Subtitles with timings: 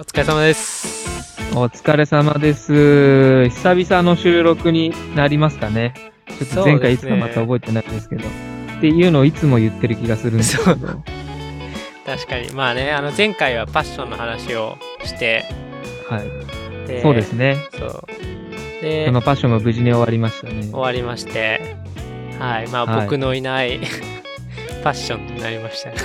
[0.00, 1.54] お疲れ様です。
[1.54, 3.50] お疲れ様です。
[3.50, 5.92] 久々の収録になりますかね。
[6.26, 8.26] ちょっと前回いつかまた覚えてないですけど。
[8.26, 10.74] っていうのをいつも言ってる気がするんですけど。
[12.06, 12.50] 確かに。
[12.54, 15.44] まあね、あの前回はパッションの話をして、
[16.08, 16.86] はい。
[16.86, 17.58] でそうですね。
[17.70, 18.02] そう。
[18.80, 20.72] でそ、のパッションも無事に終わりましたね終。
[20.80, 21.76] わりまして、
[22.38, 22.68] はい。
[22.68, 23.80] まあ、はい僕のいない
[24.82, 25.96] パッションになりましたね。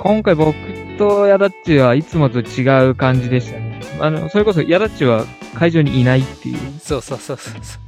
[0.00, 0.56] 今回僕
[0.98, 3.80] とヤダッチはいつもと違う感じでしたね。
[4.00, 6.58] あの、それこそヤダッチは会場にいないっていう。
[6.80, 7.78] そうそうそうそうそ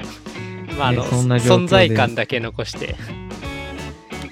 [0.74, 0.78] う。
[0.78, 2.94] まあ、あの、ね存在感だけ残して。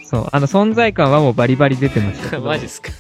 [0.04, 0.28] そう。
[0.32, 2.40] あの、存在感はもうバリバリ出てました。
[2.40, 2.90] マジっすか。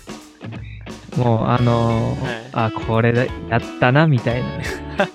[1.16, 4.48] もう、あのーはいあ、これだ、やったな、みたいな。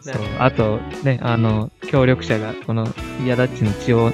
[0.00, 0.14] そう。
[0.38, 2.86] あと、ね、あの、協力者が、この、
[3.26, 4.12] ヤダッチの血を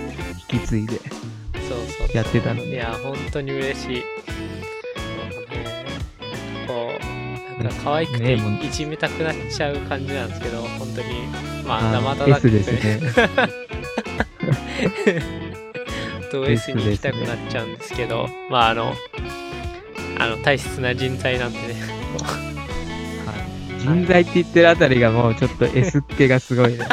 [0.51, 1.09] 引き継いでそう
[1.99, 2.17] そう。
[2.17, 2.69] やってたので。
[2.69, 4.03] いや、本当に嬉しい。
[7.59, 8.41] なんか可愛くてい
[8.71, 11.27] じめたくなっちゃう感じなんですけど、本当に、
[11.67, 12.51] まあ、あ生温かく。
[12.51, 12.61] ね。
[16.31, 18.95] と S に行きたくなっちゃうんですけど、まあ、あの、
[20.19, 21.75] あの、大切な人材なんでね、
[23.79, 26.87] 人材って言ってるあたりがもうちょっと S っ気がすごいね。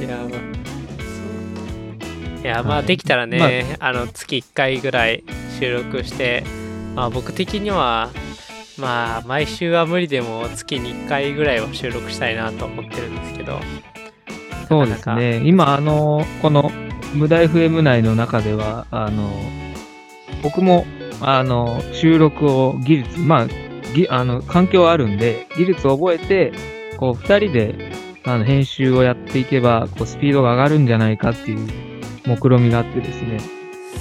[0.00, 0.28] う いや、まあ、
[2.42, 2.86] いや、まあ、はい。
[2.86, 3.92] できたらね、あ。
[3.92, 5.24] の、月1回ぐらい
[5.58, 6.44] 収録して、
[6.94, 8.10] まあ、僕的には、
[8.80, 13.60] まあ、毎週は無理でも月に1回ぐらいは収録したいなと思ってるんですけど、
[14.68, 15.42] そうですね。
[15.44, 16.70] 今、あの、この、
[17.12, 19.28] 無駄 FM 内の中では、あの、
[20.42, 20.86] 僕も、
[21.20, 23.46] あの、収録を技術、まあ、
[23.94, 26.52] ぎあの、環境あるんで、技術を覚えて、
[26.98, 27.92] こう、二人で、
[28.24, 31.68] あの、編集をやっていけば、こう、スピードが上がるんじゃないかっていう、
[32.26, 33.40] 目論みがあってですね。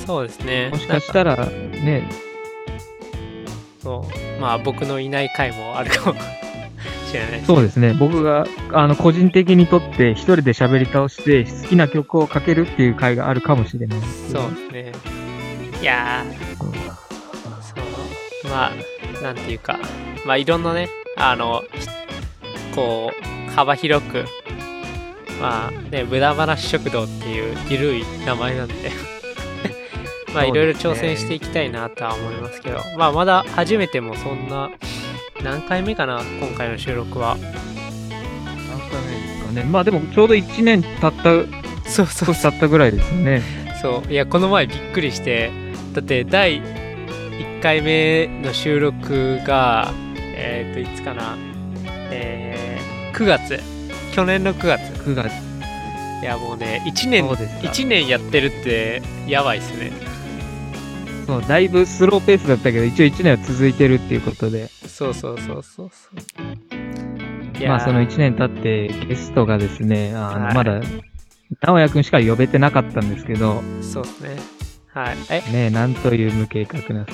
[0.05, 0.69] そうですね。
[0.71, 2.07] もしかしたら、ね、
[3.81, 6.19] そうまあ僕のいない回もあるかも
[7.09, 7.93] しれないですそうですね。
[7.93, 13.99] 僕が、あの、個人的にとって、一人で喋り倒して、好きな曲をかけるっていう回があるかもしれない。
[14.31, 14.91] そうですね。
[15.81, 16.65] いやー、そ
[18.47, 19.79] う、まあ、なんていうか、
[20.25, 21.87] まあいろんなね、あの、ひ
[22.75, 23.11] こ
[23.47, 24.25] う、幅広く、
[25.41, 28.91] まあね、無駄話食堂っていう緩い名前なんで、
[30.33, 34.69] まあいろいろ挑戦していきたいなとは思いますけど、まあまだ初めてもそんな、
[35.43, 37.37] 何回目かな、今回の収録は。
[37.37, 37.51] 何
[38.89, 39.63] 回目ですかね。
[39.63, 43.41] まあでも、ちょうど1年経った、そうそう少し経ったぐらいですよね。
[43.81, 44.11] そう。
[44.11, 45.51] いやこの前びっくりして。
[45.93, 49.91] だって第1回目の収録が
[50.35, 51.35] えっ、といつかな。
[52.11, 53.59] えー、9月。
[54.13, 54.81] 去年の9月。
[55.03, 55.31] 9月。
[56.21, 57.67] いやもうね1年そうですか。
[57.69, 59.91] 1年やってるってやばいっすね
[61.29, 66.09] そう、だいぶスローペースだったけど、一応1年は続いてるっていうことで、そうそうそうそうそ
[67.61, 67.63] う。
[67.63, 70.55] いまあその1年経ってゲストがですね、あの、はい。
[70.55, 70.81] まだ、
[71.61, 74.37] 直哉くんしか呼べてなかったんですけど、そうですね。
[74.93, 75.17] はい。
[75.29, 75.41] え？
[75.51, 77.11] ね、なんという無計画なさ。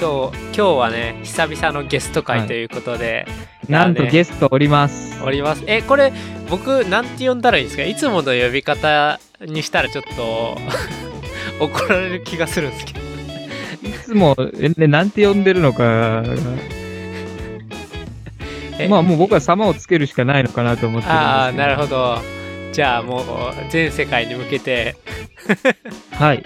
[0.00, 2.40] 今日今日はね久々のゲストはい。
[2.40, 3.26] 会ということで、
[3.68, 5.22] なんとねゲストおります。
[5.22, 5.62] おります。
[5.68, 6.12] えこれ
[6.50, 7.84] 僕なんて呼んだらいいんですか？
[7.84, 10.56] いつもの呼び方にしたらちょっと
[11.60, 13.00] 怒られる気がするんですけど
[13.88, 16.24] いつも、えね、なんて呼んでるのか
[18.88, 21.30] まあもう僕は様をつけるしかないのかなと思ってるんですけど。
[21.30, 22.18] ああなるほど
[22.72, 23.22] じゃあもう
[23.70, 24.96] 全世界に向けて
[26.12, 26.42] はい。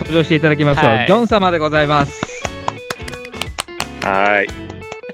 [0.00, 0.84] 登場していただきましょう。
[0.84, 2.22] はいジョン様でございます。
[4.02, 4.48] はーい。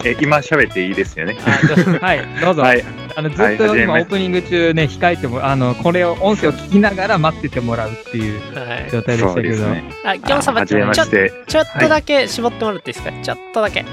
[0.04, 1.36] え、今喋っていいですよね。
[1.46, 2.62] あどうはい、どうぞ。
[2.62, 2.84] はい。
[3.14, 8.90] あのずっはいと今オープニング中ね、控えても、あの、これを、音声を聞きながら待っててもらうっていうはい。
[8.90, 9.34] 状態でしたけど。
[9.34, 9.84] そうですね。
[10.04, 13.84] あギョン様ちょっとだけ絞ってもらっていいですか、ちょっとだけ。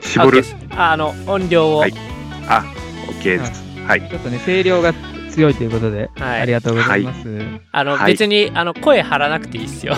[0.00, 0.44] 絞る？
[0.70, 1.94] あの音量を、はい。
[2.48, 2.64] あ、
[3.20, 3.64] OK です。
[3.86, 4.08] はい。
[4.08, 4.92] ちょっとね、声量が
[5.34, 7.40] 強いということで、はいありがとうございます。
[7.72, 9.94] あの、はい別にあの声張らなくていいっすよ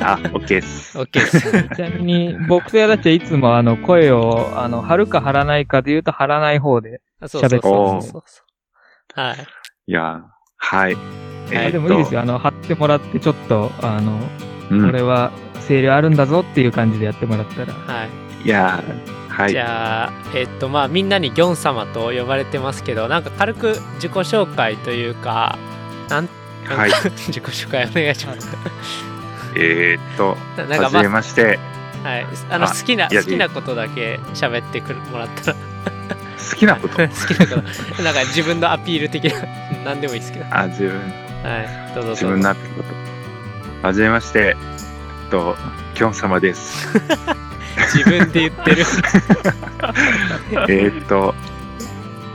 [0.00, 0.98] あ、OK です。
[0.98, 7.00] OK です ちなみに、僕とやだっちはいつもあの、声を、あの、張るか張らないかで言うと張らない方で。
[7.26, 8.42] そうそうそう喋ってそうそ
[9.16, 9.36] うはい
[9.86, 10.22] いや、
[10.56, 10.94] はい。
[10.94, 12.20] はいあでもいいですよ。
[12.20, 14.18] あの、張ってもらって、ちょっと、あの、
[14.70, 15.30] うんこれは
[15.68, 17.72] 声量あるんだぞっていう感じでやってもらったら。
[17.72, 18.08] はい
[18.46, 18.82] いや、
[19.36, 19.58] はいじ。
[19.58, 25.58] ゃあ、えっと、まあ、みんなにギョン様と呼ばれてますけど、なんか軽く自己紹介というか、
[26.08, 26.28] なん、
[26.66, 26.90] はい
[27.28, 28.48] 自己紹介お願いします。
[29.56, 31.58] えーっと、 ななんか、まはじめまして。
[32.04, 35.56] あ、はい、あの、あ好きな、好きなことだけ喋ってくるもらったら、
[36.50, 36.96] 好きなこと？
[36.96, 37.62] 好きなこ
[37.96, 39.40] と、なんか自分のアピール的な、
[39.84, 42.26] なんでもいいですけど、はあ、自分、い、どうぞどうぞ。
[42.26, 42.82] 自分のってこ
[43.82, 43.86] と。
[43.86, 44.56] はじめまして。
[45.24, 45.56] えっと、
[45.94, 46.88] キョン様です。
[47.92, 48.84] 自分で言ってる。
[50.68, 51.34] えーっと、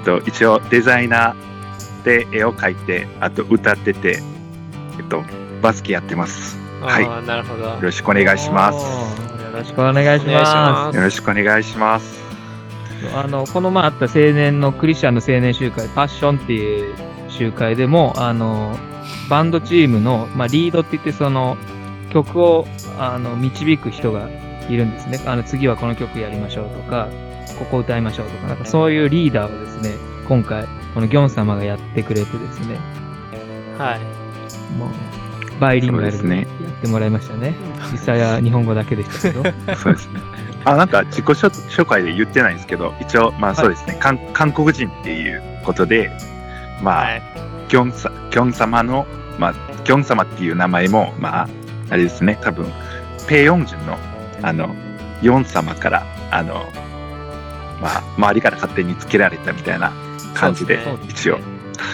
[0.05, 4.21] と一応デザイナーで絵を描いて、あと歌ってて、
[4.97, 5.23] えっと、
[5.61, 6.57] バスケやってます。
[6.81, 7.77] はいなるほどよ。
[7.81, 8.79] ろしくお願いします。
[9.43, 10.25] よろしくお願いし。
[10.27, 12.19] ますよろしくお願いします。
[13.15, 16.95] あの、この前あった青年のクリスチャンの青年集会、パッションっていう
[17.29, 18.77] 集会でも、あの、
[19.29, 21.57] バンドチームの、まあ、リードって言って、その、
[22.11, 24.27] 曲を、あの、導く人が
[24.69, 25.19] いるんですね。
[25.25, 27.09] あの、次はこの曲やりましょうとか、
[27.57, 29.95] ここ歌いましょうとか、なんかそういうリーダーをですね、
[30.27, 32.77] 今回、このギョン様がやってくれてですね、
[33.77, 33.99] はい。
[34.77, 34.89] もう、
[35.59, 36.45] バイリンガルでやっ
[36.81, 37.55] てもらいましたね。
[37.91, 39.43] 実際は日本語だけでしたけど。
[39.75, 40.19] そうですね。
[40.65, 46.11] あ、なんか自己紹紹介で言ってないんですけど、一応、まあそうですね、韓韓国人っていうことで、
[46.81, 47.21] まあ、はい。
[47.69, 49.05] ギョンさ、ギョン様の、
[49.37, 51.49] まあ、ギョン様っていう名前も、まあ、
[51.89, 52.65] あれですね、多分、
[53.27, 53.97] ペヨンジュンの、
[54.41, 54.75] あの、
[55.21, 56.67] ヨン様から、あの、
[57.81, 59.93] まあ、周りから勝手につけられたみたいな
[60.33, 61.39] 感じで、ね一応。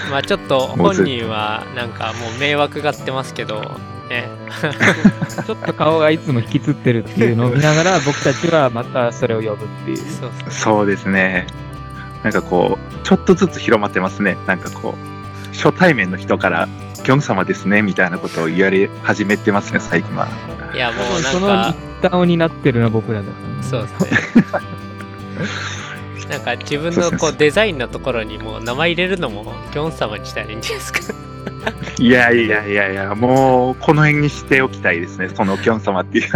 [0.10, 4.30] まあちょっと 本人はなんかもう迷惑がってますけど、ね。
[5.46, 9.98] ちょっと顔がいつも引きつってるっていうのを見ながら、僕たちはまたそれを呼ぶっていう。
[10.50, 11.48] そうですね。
[12.24, 14.38] なんかこう、ちょっとずつ広まってますね。
[14.48, 16.68] なんかこう、初対面の人から、
[17.04, 20.28] ギョン様ですね、みたいなことを言われ始めてますね、最近は。
[20.74, 23.64] いやもうそのなんか、ってるのは僕らだからね。
[23.64, 24.44] そうですね。
[26.30, 31.00] なんか自分のこうデザインのところにもう名前入れるのもギョン様にしたらいいんじゃないですか。
[32.00, 36.32] いやいやいやいや、もう、この辺にしておきたいですね、そのギョン様っていう。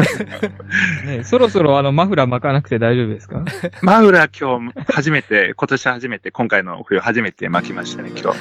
[1.06, 3.44] ねそろそろあのマフラー巻かなくて大丈夫ですか？
[3.82, 8.40] マウラ今日初めて、今年初めて、今回の冬初めて巻きましたね、今日。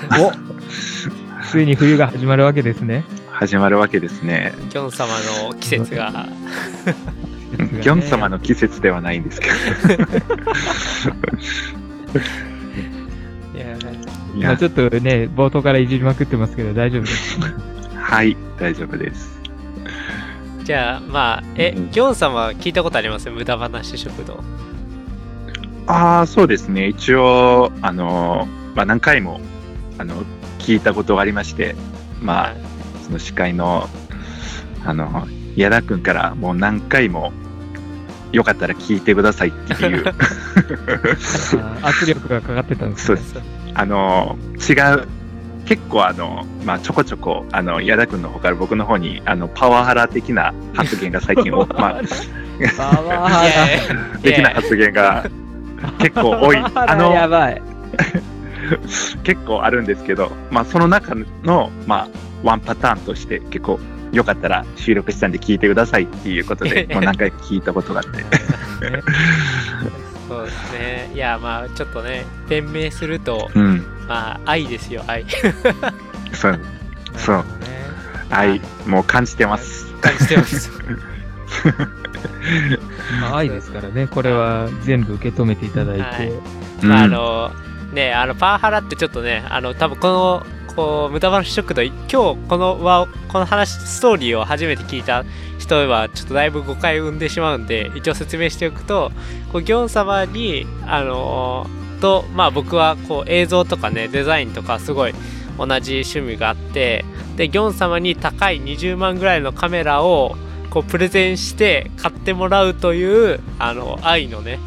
[1.49, 3.05] おついに冬が始まるわけですね。
[3.31, 4.53] 始まるわけですね。
[4.69, 5.15] ギョン様
[5.49, 6.29] の季節が。
[7.56, 9.55] ギョン様の季節ではないんですけど。
[13.55, 17.41] いやいやまあちょっとね、冒頭からいじりまくってますけど大丈夫です。
[17.97, 19.41] はい、大丈夫です。
[20.65, 23.31] じゃあまあ、え、うんギョン様聞いたことあります？
[23.31, 24.45] 無駄話食堂。
[25.87, 26.89] ああ、そうですね。
[26.89, 29.41] 一応、あの、まあ、何回も、
[29.97, 30.23] あの、
[30.69, 31.75] 聞いたことがありまして、
[32.20, 32.55] まあ、
[33.03, 33.88] その司会の、
[34.85, 35.26] あの、
[35.56, 37.32] 矢田くんからもう何回も、
[38.32, 43.17] よかったら聞いてくださいっていう、あ圧力がかかってたんですね。
[43.17, 43.43] そう
[43.73, 45.09] あの、違う、
[45.65, 52.00] 結構あの、まあ、ちょこちょこ、あの、矢田くんの方から僕の方に、あの、パワハラ的な発言が最近、お まあ、
[52.76, 55.25] パワハいやいや的な発言が
[55.99, 56.59] 結構多い。
[56.59, 57.14] あの。
[59.25, 62.09] 結構あるんですけど、まあ、その中の、まあ、
[62.43, 63.81] ワンパターンとして結構
[64.12, 68.25] よかったら収録したんで聞いてくださいっていうことで、 もう何回か聞いたことがあって。
[70.29, 71.11] そうですね。
[71.15, 73.87] いやまあちょっとね、弁明すると、うん。
[74.06, 75.25] まあ愛ですよ、愛。
[76.32, 76.61] そう、
[77.17, 77.37] そう。
[77.37, 77.44] ね。
[78.31, 79.87] 愛、もう感じてます。
[80.00, 80.71] 感じてます。
[83.21, 86.03] まあ愛ですからね、これは全部受け止めていただいて。
[86.03, 86.38] はいうん
[86.88, 87.50] まああの、
[87.93, 95.25] ね、あの、パワハラってちょっとね、あの、多分この、こう、無駄話食堂、今日このは、この話、ストーリーを初めて聞いた
[95.59, 99.11] 人は、ちょっとだいぶ誤解を生んでしまうんで、一応説明しておくと、
[99.52, 101.66] こう、ギョン様に、あの
[102.00, 105.14] と、まあ僕は、こう、映像とかね、デザインとか、すごい
[105.59, 107.04] 同じ趣味があって、
[107.37, 110.37] で、ギョン様に高い20万ぐらいのカメラを、
[110.71, 114.59] こう、プレゼンして買ってもらうという、あの、愛のね、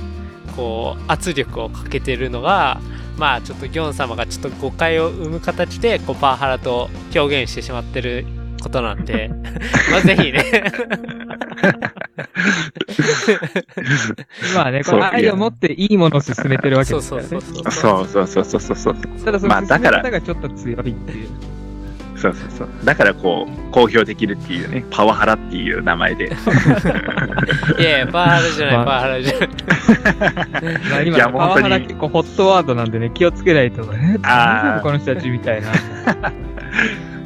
[0.56, 2.80] こう圧力をかけてるのが
[3.18, 8.26] まあちょっとギョン様がちょっと誤解を生む形でこうパワハラと表現してしまってる
[8.62, 9.30] ことなんで
[9.92, 10.46] まあぜひね
[14.56, 17.28] まあね、この愛を持っていいものを進めてるわけですからね。
[17.30, 18.08] そうそうそうそう。
[18.08, 18.96] そうそうそうそうそう。
[19.24, 21.30] ただその進め方がちょっと強いっていう。
[21.30, 21.51] まあ
[22.22, 22.70] そうそうそう。
[22.84, 26.26] だからこう、公表できるっていうね、パワハラっていう名前で。
[27.80, 29.50] いやいやパワハラじゃない、まあパワハラじゃない
[30.92, 33.82] まあ今、いやもうパワハラ本当に結構ホットワードなんでね、気をつけないと。
[33.94, 35.70] え大丈夫この人たちみたいな。
[35.70, 35.74] い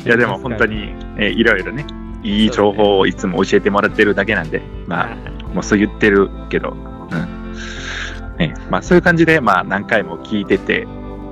[0.08, 1.86] やでも本当に、えいろいろね、
[2.24, 8.38] いい情報をいつも教えてもらってるだけなんで、まあ、もうそう言ってるけど、うん。
[8.38, 10.88] ね、まあそういう感じで、まあ何回も聞いてて、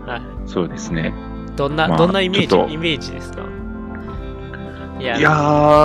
[0.06, 1.14] はいそうですね。
[1.56, 3.44] どんな、まあどんなイメージイメージですか？
[5.04, 5.32] いやいや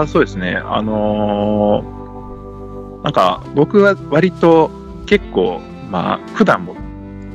[0.03, 0.57] ー、そうですね。
[0.65, 1.99] あのー
[3.03, 4.71] なんか僕は割と
[5.07, 5.61] 結構、
[5.91, 6.77] まあ普段も、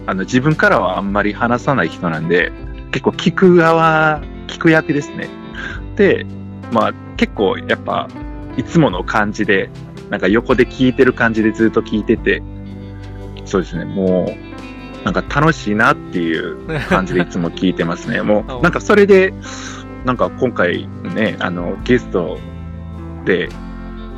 [0.06, 2.52] あの自分からはあんまり話さない人なんで、
[2.92, 5.30] 結構聞く側、聞く役ですね。
[5.96, 6.26] で、
[6.72, 8.08] まあ結構やっぱ、
[8.58, 9.70] いつもの感じで、
[10.10, 12.44] なんか横で聞いてる感じでずっと聞いてて、
[13.46, 14.26] そうですね、も
[15.02, 18.22] う、なんか楽しいなっていう感じでいつも聞いてますね。
[18.22, 19.34] もう、 なんかそれで、
[20.06, 22.38] なんか今回ね、あの、ゲスト
[23.26, 23.50] で、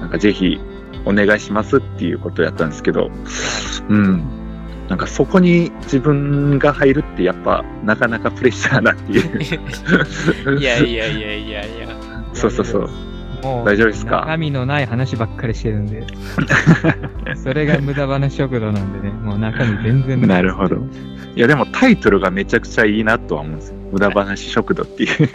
[0.02, 0.60] なんかぜひ
[1.06, 3.12] お願いしますっていうことやったんですけど、
[3.90, 4.24] うん。
[4.90, 10.58] なんかそこに自分が入るってやっぱなかなかプレッシャーだっていう。
[10.60, 11.88] いやいやいやいやいや。
[12.34, 12.90] そうそうそう。
[13.44, 14.22] もう、大丈夫ですか？
[14.22, 16.06] 中身のない話ばっかりしてるんで。
[17.36, 20.78] それが無駄話食堂なんでね、もう中身全然なるほど。
[21.36, 23.76] いやでもタイトルがめちゃくちゃいいなとは思うんですよ。
[23.92, 25.30] 無駄話食堂っていう。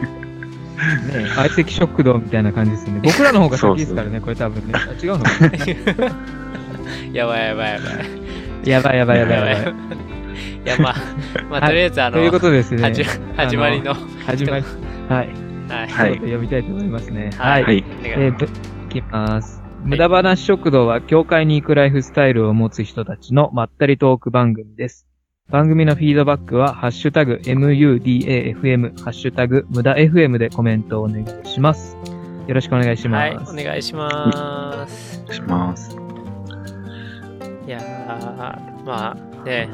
[0.81, 3.01] ね、相席食堂みたいな感じですね。
[3.05, 4.73] 僕らの方が先ですからね、これ多分ね。
[4.77, 5.51] あ違うのかな
[7.13, 7.91] やばいやばいやば
[8.65, 8.69] い。
[8.69, 9.75] やばいやばいやばいやばい。
[10.65, 10.95] いや、まあ、
[11.51, 12.83] まあ、とりあえず、あの、ということですね。
[12.83, 13.05] 始
[13.37, 13.95] 始まりの、
[14.27, 14.65] 始まり。
[15.09, 15.29] はい。
[15.69, 15.89] はい。
[15.89, 17.31] はい読みたいと思いますね。
[17.37, 17.65] ははいい。
[17.65, 17.85] はい。
[18.01, 18.49] お願いえーと、い
[18.91, 19.63] きます。
[19.85, 25.10] 無駄話食堂は、教会に行くライフスタイルを持つ人たちのまったりトーク番組です。
[25.51, 31.97] 番組のフィードバックは、ハッシュタグ、MUDAFM、ハッシュタグ、無駄 FM でコメントをお願いします。
[32.47, 33.53] よろしくお願いしはい、ます。
[33.53, 35.25] お願いします。
[35.35, 35.97] します。
[37.67, 39.69] いやー、まあね、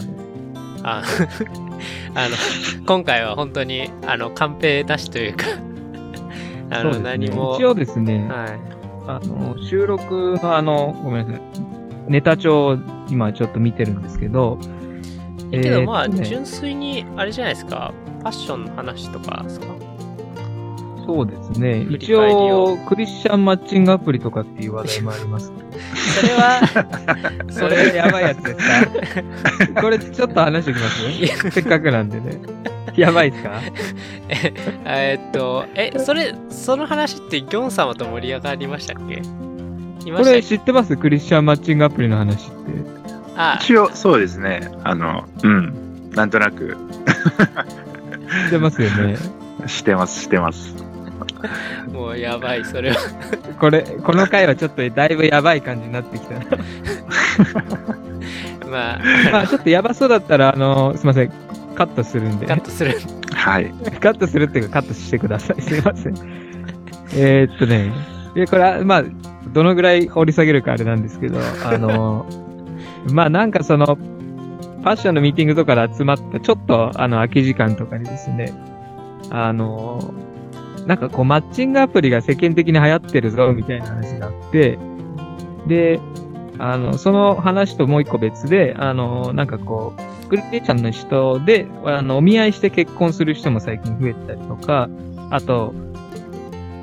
[0.83, 1.03] あ
[2.15, 2.35] あの、
[2.87, 5.45] 今回は本当に、あの、カンペ出しというか、
[6.71, 8.49] あの、ね何も、一応ですね、はい。
[9.07, 11.43] あの、収録のあの、ごめんなさい。
[12.09, 12.79] ネタ帳を
[13.11, 14.59] 今ちょっと見てるんですけど、
[15.51, 19.67] けどまあ、純粋に、あれじゃないですか、ファッションの話とかですか？
[21.07, 21.87] そうですね。
[21.89, 25.53] 一応、クリスチャンマッチングアプリとかっていう話題もあります。
[26.21, 26.61] それは、
[27.49, 29.81] それやばいやつですか？
[29.83, 30.89] これちょっと話しておきま
[31.43, 32.41] すせっかくなんでね。
[32.97, 33.61] やばいですか？
[34.87, 39.23] えーっと、え、それ、その話ってギョン様と盛り上がりましたっけ？
[40.11, 40.97] これ知ってます？
[40.97, 42.96] クリスチャンマッチングアプリの話って。
[43.37, 44.71] あ、一応、そうですね。
[44.85, 46.11] あの、うん。
[46.13, 46.77] なんとなく、
[48.47, 49.17] 知ってますよね。
[49.67, 50.75] してます、してます。
[51.93, 52.97] もうやばい、それは。
[53.61, 56.35] これ、この回はちょっとだいぶやばい感じになってきた。
[58.69, 59.01] まあ、
[59.33, 61.33] まあちょっとやばそうだったら、あの、すいません。
[61.75, 62.47] カットするんで。
[62.47, 62.99] カットする。
[63.35, 63.73] はい。
[64.01, 65.63] カットするっていうかカットしてください。
[65.63, 66.15] すいません。
[67.15, 67.93] えーっとね。
[68.35, 69.05] で、これは、まあ、
[69.53, 72.27] どのぐらい掘り下げるかあれなんですけど、あの、
[73.13, 78.53] まあなんかその、ファッションのミーティングとかで集まった、ちょっとあの空き時間とかにですね、
[79.31, 80.15] あの、
[80.87, 84.79] なんかこうマッチングアプリが世間的に流行ってるぞ、みたいな話があって、
[85.67, 86.01] で、
[86.59, 89.95] あの、その話ともう一個別で、あの、なんかこ
[90.25, 94.89] う、クリスチャンの人で、あの、お見合いして結婚する人も最近増えたりとか、
[95.31, 95.75] あと、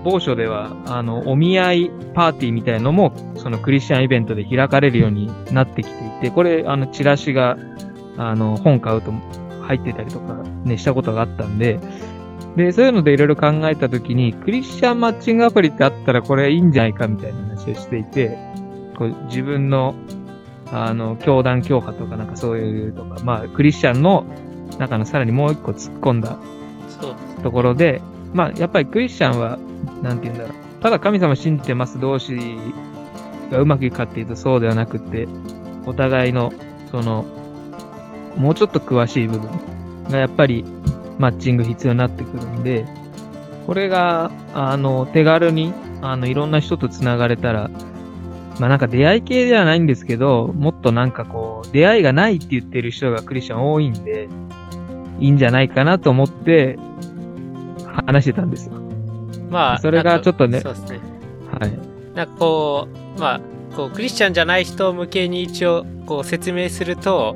[0.04, 7.58] 某所では、あの、お見合いパーティーみたいのも、そのクリスチャンイベントで開かれるようになってきていて、これ、あの、チラシが、
[8.18, 9.12] あの、本買うと
[9.62, 11.80] 入ってたりとかね、したことがあったんで、
[12.56, 18.38] で、そういうのでいろいろ考えたときに、クリスチャンマッチングアプリってあったらこれいいんじゃないかみたいな話をしていて、
[18.98, 19.96] こう自分の、
[20.72, 24.26] あの、教団教派とかなんかそういうとか、まあ、クリスチャンの
[24.78, 26.38] 中のさらにもう一個突っ込んだ。
[27.42, 28.02] ところで、
[28.34, 29.58] まあ、やっぱりクリスチャンは、
[30.02, 30.82] なんて言うんだろう。
[30.82, 32.38] ただ神様信じてます同士
[33.52, 35.28] がうまくいくかっていうとそうではなくて、
[35.86, 36.52] お互いの、
[36.92, 37.26] その、
[38.38, 39.50] もうちょっと詳しい部分
[40.10, 40.66] がやっぱり
[41.20, 42.86] マッチング必要になってくるんで、
[43.68, 47.70] これが、あの、手軽に、あの、いろんな人と繋がれたら、
[48.60, 54.28] まあなんか出会い系ではないんですけど、もっとなんかこう、出会いがないって言ってる人がクリスチャン多いんで、
[55.20, 56.78] いいんじゃないかなと思って、
[58.06, 58.74] 話してたんですよ。
[59.50, 61.00] まあ、それがちょっとねそうですね。
[61.60, 61.72] はい。
[62.16, 63.42] なんかこう、まあ、
[63.76, 67.36] こう、クリスチャンじゃない人向けに一応、こう、説明すると、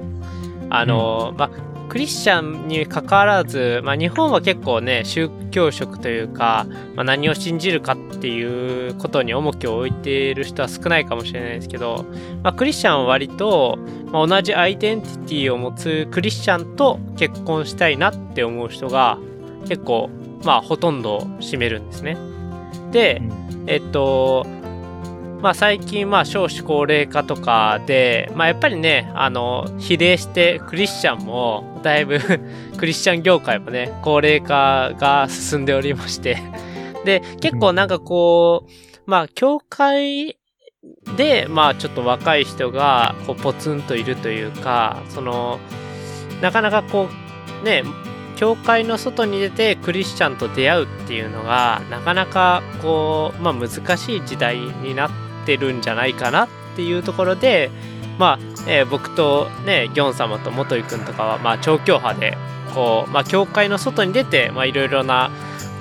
[0.69, 1.49] あの、まあ、
[1.89, 12.05] クリスチャンに関わらず、まあ、日本は結構ね、宗教色というか、まあ、何を信じるかっていうことに重きを置いている人は少ないかもしれないですけど、
[12.43, 13.79] まあ、クリスチャンは割と、
[14.11, 19.17] まあ、同じアイデンティティを持つクリスチャンと結婚したいなって思う人が
[19.67, 20.09] 結構、
[20.43, 22.17] まあ、ほとんどを占めるんですね。
[22.91, 23.21] で、
[23.67, 24.45] えっと、
[25.41, 32.19] まあ最近まあ少子高齢化とかで、まあやっぱりね、あの、比例してクリスチャンもだいぶ
[32.77, 36.37] クリスチャン業界もね、高齢化が進んでおりまして、
[37.05, 38.71] で、結構なんかこう、
[39.09, 40.37] まあ教会
[41.17, 45.59] で、まあちょっと若い人がこうポツンといるというか、その、
[46.41, 47.09] なかなかこ
[47.61, 47.83] う、ね、
[48.37, 57.71] 教会の外に出てクリスチャンと出会うっていうのがなかなかこう、まあ、難しい時代になっててるんじゃないかなっていうところで、
[58.19, 62.37] まあえー僕とねギョン様と元井くんとかは、まあ、調教派で
[62.75, 65.31] こう、まあ、教会の外に出てまあいろいろな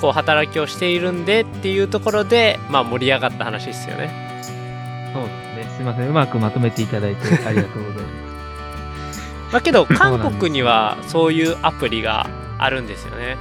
[0.00, 5.10] こう働きをしているんでっていうところで、まあ、盛り上がった話ですよね。
[5.12, 5.76] そうですね。
[5.76, 6.08] すいません。
[6.08, 9.16] うまくまとめていただいてありがとうございます。
[9.52, 13.36] まあ、けど韓国にはそういうアプリがあるんですよね。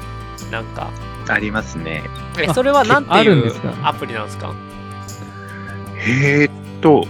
[0.51, 0.89] なんか
[1.27, 2.03] ありますね。
[2.39, 3.73] えあそれはなんてあいうるんですか？
[3.83, 4.53] アプリなんですか？
[6.07, 7.05] えーっと、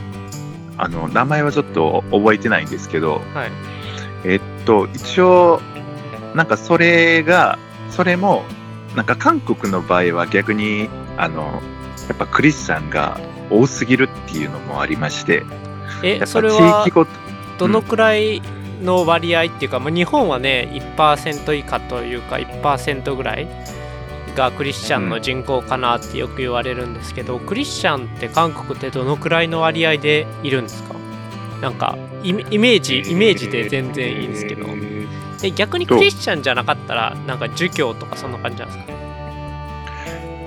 [0.77, 3.51] あの、名前はちょっと覚えてないんですけど、はい。
[4.24, 5.62] えっと、一応、
[6.33, 7.59] なんかそれが、
[7.89, 8.43] それも、
[8.95, 11.62] なんか韓国の場合は逆に、あの、
[12.07, 13.19] やっぱクリスチャンが
[13.50, 15.43] 多すぎるっていうのもありまして、や
[16.03, 17.12] えっぱ地それは域ごと、
[17.57, 18.41] どのくらい
[18.86, 23.48] の割合っていうか、まあ、日本はね1%以下というか1%ぐらい
[24.36, 30.96] がクリスチャンの人口かなってよく言われるんですけど、クリスチャンって韓国ってどのくらいの割合でいるんですか？
[31.62, 34.68] なんかイメージイメージで全然いいんですけど。
[35.44, 38.86] え逆にクリスチャンじゃなかったらなんか儒教とかそんな感じなんですか？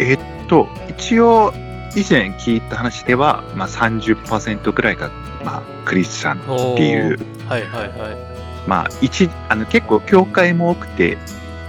[0.01, 0.19] えっ
[0.49, 1.53] と、一応、
[1.95, 5.11] 以前聞いた話では、まあ30%ぐらいが、
[5.45, 7.19] まあ、クリスチャンっていう、
[7.49, 8.28] はいはいはい
[8.69, 11.19] まあ、一、あの、結構教会も多くて、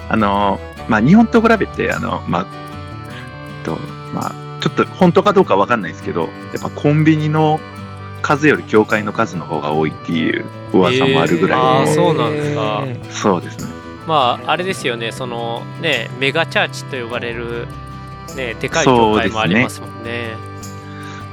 [0.09, 2.45] あの、まあ、日本と比べて、あの、まあ、
[3.63, 3.77] と、
[4.13, 6.27] まあ、ちょっと本当かどうかわかんないですけど、や
[6.59, 7.59] っぱコンビニの
[8.21, 12.83] 数より教会の数の方が多いっていう噂もあるぐらいの、あーそうなんですか。
[12.85, 13.67] えーそうですね。
[14.05, 15.11] まああれですよね。
[15.11, 17.67] そのねメガチャーチと呼ばれる
[18.35, 20.35] ねでかい教会もありますもんね。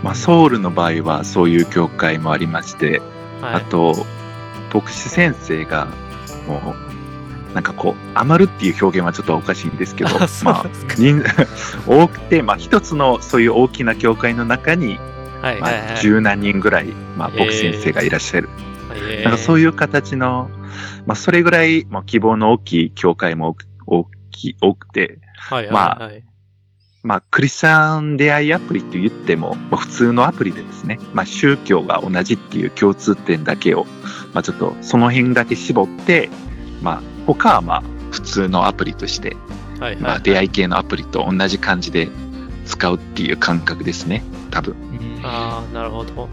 [0.03, 3.01] まあ、ソウルの場合はそういう教会もありまして、
[3.41, 3.55] はい。
[3.55, 4.07] あと、
[4.73, 5.87] 牧師先生が、
[6.47, 6.75] も
[7.51, 10.11] う、なんかこう、余るっていう表現はちょっとおかしいんですけど、
[10.45, 11.23] まあ人
[11.87, 14.99] 多くて、まあ、一つのそういう大きな教会の中に、
[15.43, 15.93] まはいはいはい。
[15.95, 18.49] あ、十何人ぐらい、まあ、牧師先生がいらっしゃる。
[18.95, 19.25] えー。
[19.25, 20.51] なんかそういう形の、
[21.07, 26.23] まあ、それぐらい、まあ、希望の大きい教会も多く大きい多くて、はいはいまはい
[27.07, 33.85] まあ、クリスチャン出会いアプリって言っても、まあ、普通のアプリでですね、まあ、宗教が同じっていう共通点だけを、
[34.35, 36.29] まあ、ちょっとその辺だけ絞って、
[36.83, 39.37] まあ、他はまあ、普通のアプリとして、
[39.79, 42.09] はいはいまあ、出会い系のアプリと同じ感じで
[42.65, 44.75] 使うっていう感覚ですね、多分。
[45.23, 46.29] ああなるほど。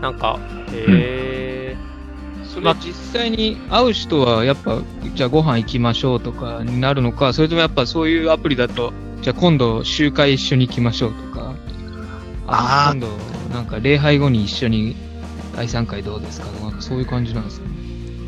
[0.00, 0.38] なんか
[0.72, 1.76] へえ
[2.44, 4.80] それ実際に会う人はやっぱ、
[5.14, 11.54] じゃあご飯行きましょうとかになるのか、それともやっぱそういうアプリだと、じゃあ今度集会一緒に行きましょうとか、
[12.46, 14.94] あー今度なんか礼拝後に一緒に
[15.56, 17.66] 第3回どうですかとか、そういう感じなんですね。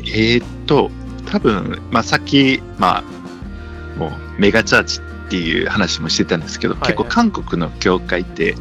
[0.07, 0.89] えーっと、
[1.27, 8.55] 多分、まあ、さっき、まあ、もう、メガチャーチっていう話もしてたんですけど、はい結構韓国の教会って、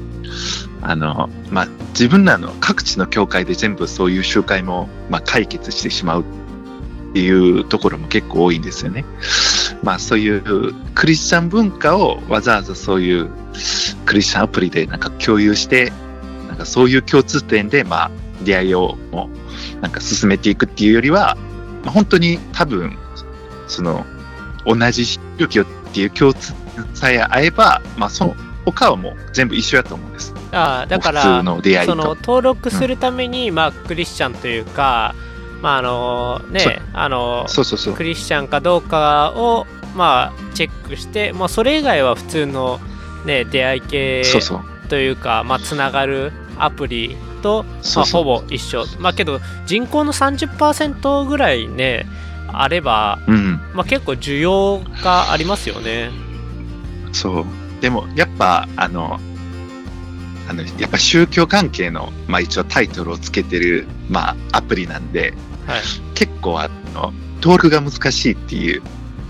[0.83, 6.25] あの、まあ、自分らの各地の教会で全部そういう集会も、まあ、解決してしまうっ
[7.15, 9.07] ていうところも結構多いんですよね。
[9.83, 13.31] まあ、そういうクリスチャン文化をわざわざそういう
[14.05, 15.93] クリスチャンアプリでなんか共有して、
[16.49, 18.11] なんかそういう共通点で、まあ、
[18.43, 19.29] 出会いをも
[19.79, 21.37] うなんか進めていくっていうよりは、
[21.85, 22.97] まあ、本当に多分、
[23.69, 24.05] その、
[24.65, 26.53] 同じ宗教っていう共通
[26.95, 28.35] さえ合えば、まあ、その
[28.65, 30.35] 他はもう全部一緒やと思うんです。
[30.53, 32.17] ああだからそのと。
[32.17, 35.15] 登録するために、まあクリスチャンというか
[35.63, 37.47] まああのねあの
[37.95, 38.03] ク。
[38.03, 42.79] リスチャンかどうかをまあチェックして、まあ、それ以外は普通の
[43.25, 44.23] ね出会い系。
[44.89, 47.65] というかまあつながるアプリと
[47.97, 52.07] まあ、ほぼ一緒まあけど人口の30%ぐらいね
[52.49, 53.61] あれば、うん。
[53.75, 56.11] まあ、結構需要がありますよね
[57.13, 57.45] そう。
[57.81, 59.21] でも、やっぱ、あの、
[60.49, 65.35] あの、やっぱ宗教関係の、まあ一応タイトルをつけてる、まあアプリなんで、
[65.67, 65.81] はい
[66.15, 68.83] 結構あの、登録が難しいっていう、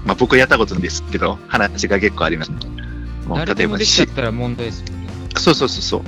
[0.05, 2.51] まあ僕やったことですけど、話が結構あります。
[3.27, 5.09] もう例えばし、たら問題ですよね。
[5.37, 6.03] そうそうそうそう。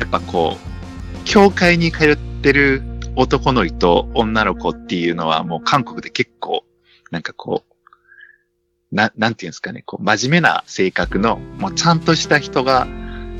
[0.00, 2.82] やっぱこう、教会に通ってる
[3.16, 6.64] 男の人と女の子っていうのはもう韓国で結構、
[7.10, 12.86] なんかこう、な、なんていうんですかね、こう、真面目な性格の、もうちゃんとした人が、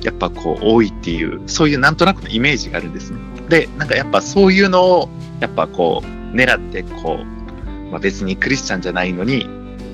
[0.03, 3.19] やっぱこう、多いっていう、そういうなんとなくのイメージがあるんですね。
[3.49, 5.09] で、なんかやっぱそういうのを、
[5.41, 9.47] やっぱこう、狙って、こう、まあ別にクリスチャンじゃないのに、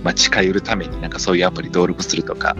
[0.02, 2.56] まあ近寄るためになんかそういうアプリ登録するとか、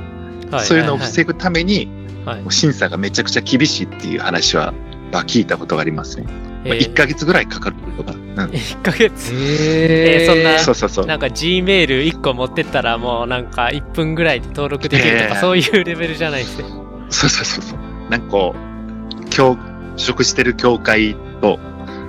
[0.51, 1.89] はいそういうのを防ぐために、
[2.25, 4.73] はいもう審査がめちゃくちゃ厳しいっていう話は、
[5.13, 6.25] まあ聞いたことがありますね。
[6.25, 8.13] まあ、えー1ヶ月ぐらいかかるとか。
[8.13, 8.21] うん。
[8.51, 9.33] 1ヶ月？
[9.35, 11.07] ええーそんなそうそうそう。
[11.07, 16.65] なんか G メール1個持ってったらもうなんか1分ぐらいで登録できるとかえーそういうレベルじゃないですね。
[17.11, 17.79] そうそうそうそう。
[18.11, 19.57] なんかこう、教、
[19.97, 21.59] 属してる教会と、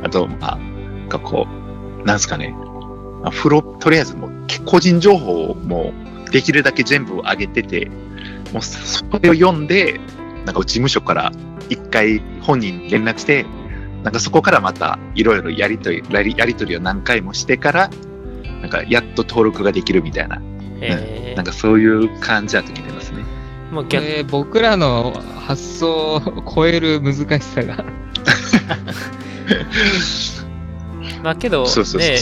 [0.03, 1.47] あと、まあ、なんかこ
[2.03, 2.55] う、なんすかね、
[3.21, 4.31] まあ、フロ、とりあえずもう、
[4.65, 5.93] 個人情報をも
[6.27, 7.89] う、できるだけ全部上げてて、
[8.53, 9.99] もう、それを読んで、
[10.45, 11.31] なんか事務所から
[11.69, 13.45] 一回本人に連絡して、
[14.03, 17.89] なんかそこからまたいろいろやりとり、やりやりとりを何回もしてから、
[18.61, 20.41] なんかやっと登録ができるみたいな、
[20.81, 23.24] えなんかそういう感じだと聞いてますね。
[23.71, 25.13] ー、もう逆、えー僕らの
[25.45, 27.83] 発想を 超える難しさが。
[31.23, 31.69] まあけどね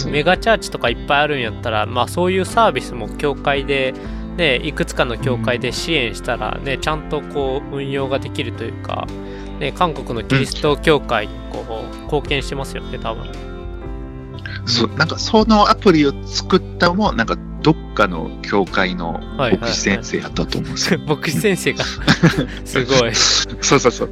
[0.07, 3.93] メガチャーチとかいっぱいあるんやったらまあそういうサービスも協会で
[4.37, 9.07] ねいくつかの協会で支援したらねちゃんとこう運用ができるというか
[9.59, 13.52] ね韓国のキリスト教会にこう貢献してますよね多分
[14.65, 20.99] そうなんかそのアプリを作ったのも、なんかどっかの教会のはい牧師先生やったと思うんですよ。
[21.07, 21.85] 牧師先生が
[22.65, 24.09] すごいそうそうそう。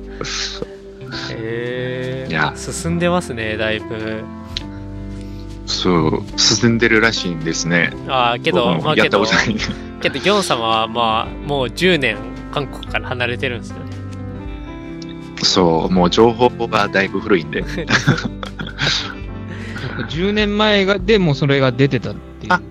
[1.31, 4.23] へえいや進んでますねだいぶ
[5.65, 7.93] そう、進んでるらしいんですね。
[8.07, 9.23] ああけどまあけど。
[10.01, 12.17] けど ギョン様はまあもう10年
[12.53, 13.91] 韓国から離れてるんですよね
[15.43, 17.63] そう、もう情報がだいぶ古いんで。
[20.03, 22.53] 10年前がでもうそれが出てたっていう。
[22.53, 22.61] あ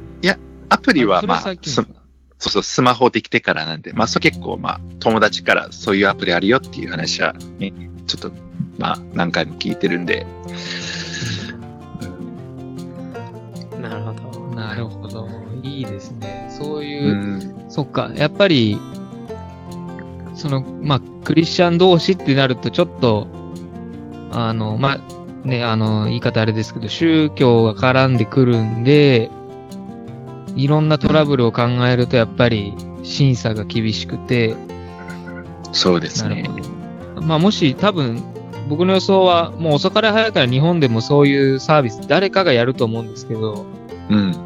[0.70, 1.90] アプリはまあ、そ最近か
[2.38, 7.72] そうそう、スマホできてからなんで、まあ、そう結構、まあ、友達からそういうアプリあるよっていう話は、ね、
[8.06, 8.32] ちょっと、
[8.78, 10.26] まあ、何回も聞いてるんで、
[13.78, 15.28] なるほどなるほど。
[15.62, 16.48] いいですね。
[16.50, 18.78] そうういう、ん、そっか、やっぱり、
[20.34, 23.26] その、まあ、クリスチャン同士ってなると、ちょっと、
[24.32, 25.00] あの、まあ、
[25.44, 29.30] ね、あの、言い方あれですけど、宗教が絡んでくるんで、
[30.56, 34.54] いろんなトラブルを考えると、やっぱり、審査が厳しくて、
[35.72, 36.50] そうですね。
[37.22, 38.22] まあ、もし、多分、
[38.68, 43.64] 僕の予想は、もう遅かれ早から日本でもそういうサービス、誰かがやると思うんですけど、
[44.10, 44.32] うん。
[44.32, 44.36] や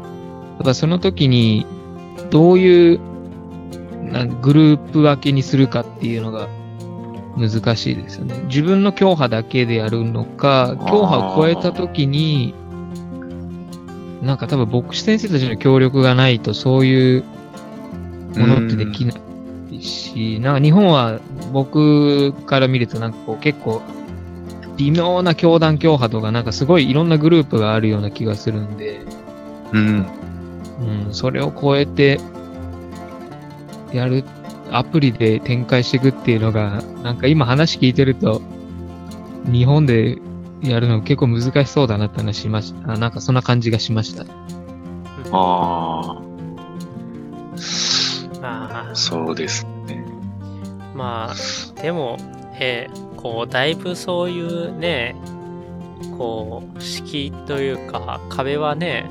[0.61, 1.65] っぱその時に、
[2.29, 2.99] どういう
[4.15, 6.47] なんグループ分けにするかっていうのが
[7.37, 8.35] 難しいですよね。
[8.47, 12.53] 自分の教派だけでやるのか、教派を超えた時に、
[14.21, 17.23] なんか多分牧師先生たちの協力がないとそういう
[18.35, 19.13] ものってできな
[19.71, 21.19] いし、なんか日本は
[21.51, 23.81] 僕から見るとなんかこう結構
[24.77, 29.01] 微妙な教団教派とかなんかすごいいろんなグループがあるような気がするんで、
[29.73, 30.05] うん。
[31.07, 32.19] うん、それを超えて、
[33.93, 34.25] やる、
[34.71, 38.41] アプリで展開していくっていうのが、なんか今話聞いてると、
[39.45, 40.17] 日本で
[40.61, 42.93] やるの結構難しそうだなって話しました。
[42.93, 44.25] あなんかそんな感じがしました。
[45.31, 46.21] あ
[48.41, 50.05] まああ、そうですね。
[50.93, 52.17] まあ、でも、
[52.59, 55.15] えーこう、だいぶそういうね、
[56.15, 59.09] こう、敷居というか、壁はね、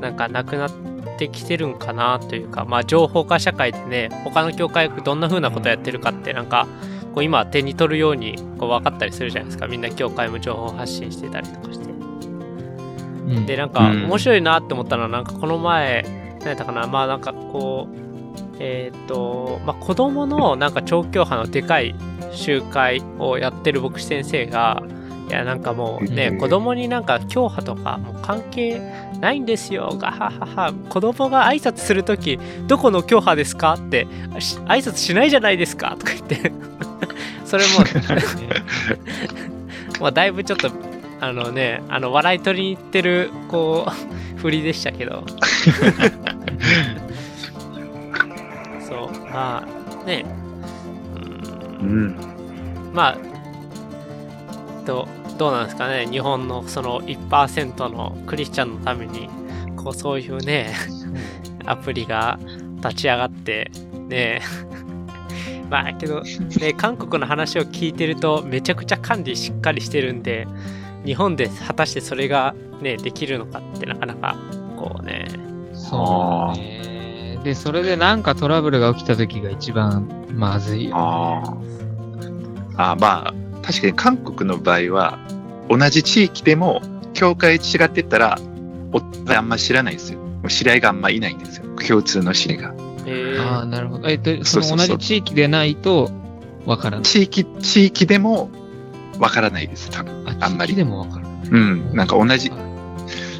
[0.00, 0.87] なんかなくなって
[1.28, 6.66] きてるんかなというか、まあ、情報化社会でね、他の教会がどんな風なことやってるかって、なんか、
[7.14, 9.66] こう今手に取るようにこう分かったりするじゃないですか。
[9.66, 11.90] みんな教会も情報発信してたりとかして。
[11.90, 13.46] うん。
[13.46, 16.04] で、なんかうん面白いなって思ったのは、なんかこの前、
[16.40, 21.94] 何やったかな、まあなんかこう、えっ、と、まあ子供のなんか調教派のでかい
[22.32, 24.82] 集会をやってる牧師先生が、
[25.28, 28.80] いやなんかもうね、うん子供になんか教派とかもう関係
[29.20, 30.72] ないんですよ、ガハハハ。
[30.88, 34.06] 子供が挨拶するとき、どこの教派ですかって、
[34.38, 36.52] し挨拶しないじゃないですかとか言って、
[37.44, 37.70] それも、
[40.00, 40.70] まあだいぶちょっと
[41.20, 43.88] あのねあの笑い取りに行ってるこ
[44.36, 45.24] う振りでしたけど。
[48.88, 49.18] そう。
[49.32, 50.24] まあね。
[51.80, 52.06] ううん。
[52.10, 52.16] ん。
[52.92, 53.16] まあ
[54.86, 56.06] どどうなんですかね。
[56.06, 59.28] 日本のその1%のクリスチャンのために
[59.76, 60.74] こうそういうね
[61.64, 62.38] アプリが
[62.82, 63.70] 立ち上がって
[64.08, 64.42] ね。
[65.70, 66.22] まあけど
[66.60, 70.48] ね韓国の話を聞いてるとめちゃくちゃ管理しっかりしてるんで
[71.04, 74.36] 日本で果たしてそれがねできるのかってなかなか
[74.76, 75.28] こうね。
[75.72, 77.38] そうだね。
[77.44, 81.42] で、それでなんかトラブルが起きた時が一番まずいよ、あ
[82.76, 82.92] あ。
[82.92, 85.18] あまあ、確かに韓国の場合は、
[85.68, 86.82] 同じ地域でも、
[87.14, 88.38] 教会違ってたら、
[88.92, 90.18] お互いあんま知らないですよ。
[90.18, 91.64] もう知り合いがあんまいないんですよ。
[91.86, 92.74] 共通の知り合いが。
[93.06, 94.08] えああ、なるほど。
[94.08, 96.10] えっと、そのそうそうそう同じ地域でないと、
[96.66, 97.04] わからない。
[97.04, 98.50] 地域、地域でも、
[99.18, 100.24] わからないです、多分。
[100.40, 101.48] あんまり地域でもわからない。
[101.50, 101.96] うん。
[101.96, 102.52] なんか同じ、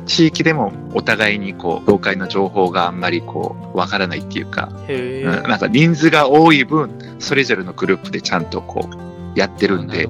[0.06, 9.07] 地域でもお互いにこう、教会の情報があんまりこう、わからないっていうか、へえ、うん、なんか人数が多い分、それぞれのグループでちゃんとこう、
[9.38, 10.08] やってるんで、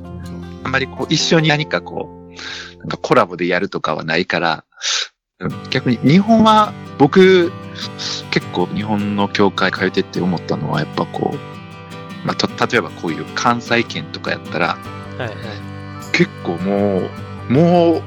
[0.65, 4.65] あんまりこう、一緒に何かこう、なんかコラボでやるとかはないから、
[5.41, 7.53] うん逆に日本は、僕、
[8.33, 14.77] 結構日本の教会通ってって思ったのは、やっぱこう、まあ、と例えばこういう関西圏とかやったら、は
[15.19, 15.37] いはい。
[16.13, 17.03] 結構も
[17.49, 18.03] う、も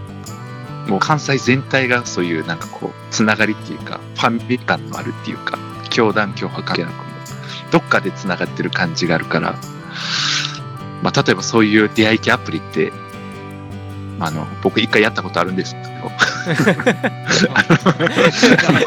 [0.88, 5.58] う、もう関西全体がそういうなんかこう、つながりっていうか、ファミリー感のあるっていうか、
[5.90, 7.12] 教団教派関係なくも、
[7.72, 9.56] どっかでつながってる感じがあるから、
[11.02, 12.92] まあ、例えばそういう出会い系アプリって、
[14.20, 15.92] まあ、あの、僕一回やったことあるんですけど、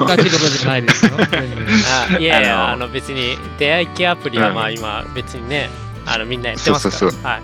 [0.06, 1.12] ガチことじゃないですよ。
[2.14, 5.70] あいやいや、ああのの別に出会い系アプリはうんまあ今別にね、
[6.06, 6.98] あのみんなやってますから。
[6.98, 7.42] そうそうはい。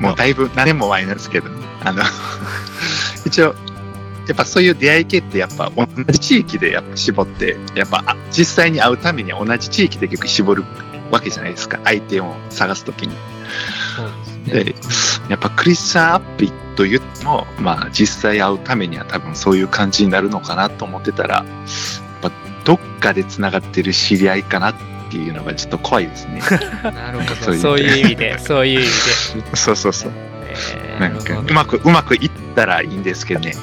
[0.00, 1.48] もうだいぶ何年も前なんですけど、
[1.84, 2.02] あの、
[3.24, 3.54] 一応、
[4.26, 10.64] やっぱそういう出会い系ってやっぱ同じ地域でやっぱ絞って、やっぱあ実際に会うためには同じ地域で結局絞る
[11.10, 11.80] わけじゃないですか。
[11.84, 13.16] 相手を探すときに。
[13.96, 14.64] そうですね。
[14.64, 14.74] で、
[15.30, 21.44] やっぱクリスチャンアプリと言っても、まあ実際会うためには多分そういう感じになるのかなと思ってたら、やっ
[22.22, 22.30] ぱ
[22.64, 24.74] どっかで繋がってる知り合いかなっ
[25.10, 26.40] ていうのがちょっと怖いですね。
[26.82, 27.56] なるほど。
[27.56, 28.90] そういう意味で、そういう意味
[29.56, 30.12] そうそうそう。
[30.12, 30.18] で。
[30.74, 33.54] えーなんかうまく、うまくいったらいいんですけどね。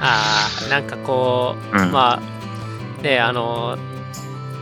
[0.00, 3.78] ああ、なんかこう、うんまあ、ね、あの、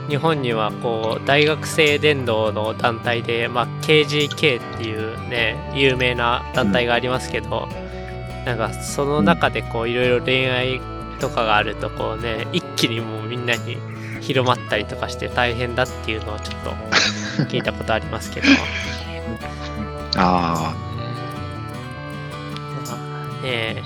[0.08, 7.68] 日本にはこう、大学生伝道の団体で、まあ、KGK っていうね、有名な団体がありますけど、
[8.44, 10.80] なんかその中でこう、いろいろ恋愛
[11.20, 13.76] とかがあると、こうね、一気にもうみんなに
[14.20, 16.70] 広まったりとかして大変だっていうのをちょっと
[17.44, 18.46] 聞いたことありますけど、
[20.16, 20.74] あ
[22.86, 23.82] まあね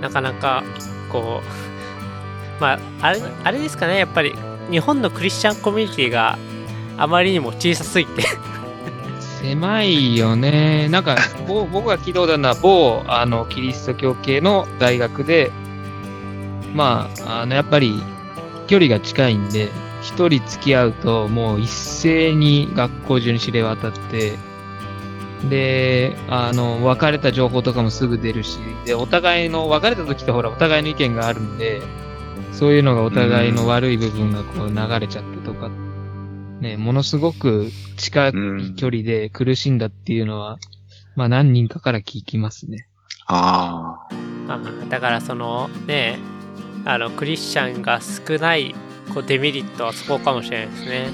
[0.00, 0.62] なかなか
[1.10, 1.42] こ
[2.58, 4.34] うまああれあれですかねやっぱり
[4.70, 6.38] 日本のクリスチャンコミュニティが
[6.96, 8.22] あまりにも小さすぎて
[9.40, 10.88] 狭いよね。
[10.90, 11.16] なんか、
[11.48, 15.50] ぼ 僕が聞いたことあるのは、某、あの、キリスト教系の大学で、
[16.74, 18.02] まあ、あの、やっぱり、
[18.66, 19.70] 距離が近いんで、
[20.02, 24.38] 一人付き合うと、もう一斉に学校中に知れ渡って、
[25.48, 31.80] で、あの、別れた情報とかもすぐ出るし、で、お互いの、別れた時ってほら、お互いの意見があるんで、
[32.52, 35.70] そういうのがお互いの悪い部分がこう流れちゃってとか、
[36.60, 40.58] ね、ものすごく近いうん距離で苦しんだっていうのは、
[41.16, 42.86] まあ何人かから聞きますね。
[43.26, 44.08] あ。
[44.48, 46.18] ああだからそのね
[46.84, 48.74] あのクリスチャンが少ない
[49.14, 51.10] こうデメリットはそこかもしれないですね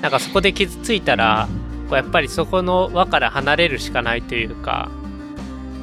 [0.00, 1.48] なんかそこで傷ついたら
[1.88, 4.90] こうやっぱりそこの輪から離れるしかないというか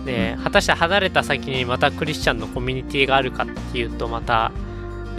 [0.06, 4.52] ね果たして離れた先にまたクリスチャンのコミュニティがあるかっていうとまた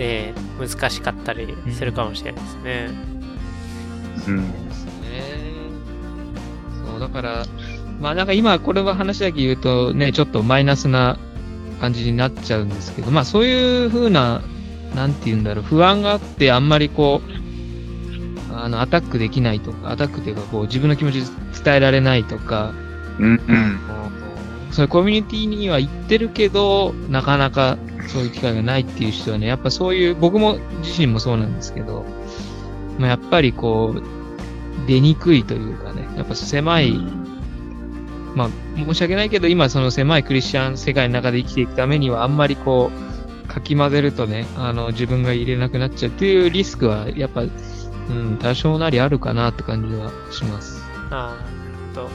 [0.01, 2.91] ね難しかったりするかもしれないですね、
[4.27, 4.31] あ。
[4.31, 4.69] うん。
[4.69, 4.91] ですね。
[6.87, 7.45] そう、だから、
[8.01, 11.19] まあなんか今これは話だけ言うとね、ちょっとマイナスな
[11.81, 14.43] 感じになっちゃうんですけど、まあそういう風な、
[14.95, 17.21] なんて言うんだろう、不安があってあんまりこ
[18.51, 21.23] う、あの、アタックできないとか、アタックっていうかこう自分の気持ち
[21.63, 22.73] 伝えられないとか、
[23.19, 23.79] うんうん。
[24.71, 27.77] そういうコミュニティには行ってるけど、なかなか
[28.13, 32.05] そういう機会がないっていう人はね、やっぱそういう、僕も自身もそうなんですけど、
[32.99, 34.03] まあ、やっぱりこう、
[34.87, 36.93] 出にくいというかね、やっぱ狭い、
[38.35, 42.91] まあ申し訳ないけど、今その狭いクリスチャン世界の中で生きていくためには、あんまりこ
[43.45, 47.45] う、かき混ぜるとね、あの、自分が入れなくなっちゃうっていうリスクは、やっぱ、う
[48.13, 50.83] ん、多少なりあるかなって感じはします。
[51.11, 52.09] あーと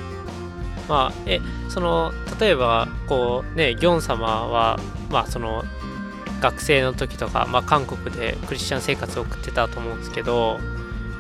[0.88, 4.80] まあえその例えばこうねギョン様は
[5.10, 5.64] まあその
[6.42, 10.60] 学生の時とか、まあ、韓国でクリスチャン生活を送ってたと思うんですけど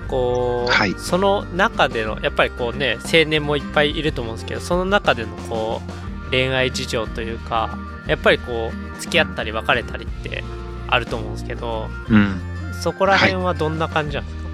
[0.07, 0.93] こう、はい。
[0.97, 5.81] その中でのやっぱりこうね青年もいっぱいいると思うんですけどその中でのこ
[6.27, 10.43] う恋愛事情というかやっぱりこう付き合ったり別れたりって
[10.87, 12.39] あると思うんですけどうん。
[12.81, 14.49] そこら辺はどんな感じなんですか、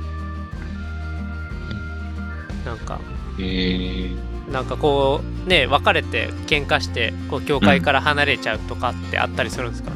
[2.66, 3.00] なんか。
[3.40, 9.92] えー、なんかこうね別れて喧嘩してこう教会から離れちゃうとかってあったりするんですか、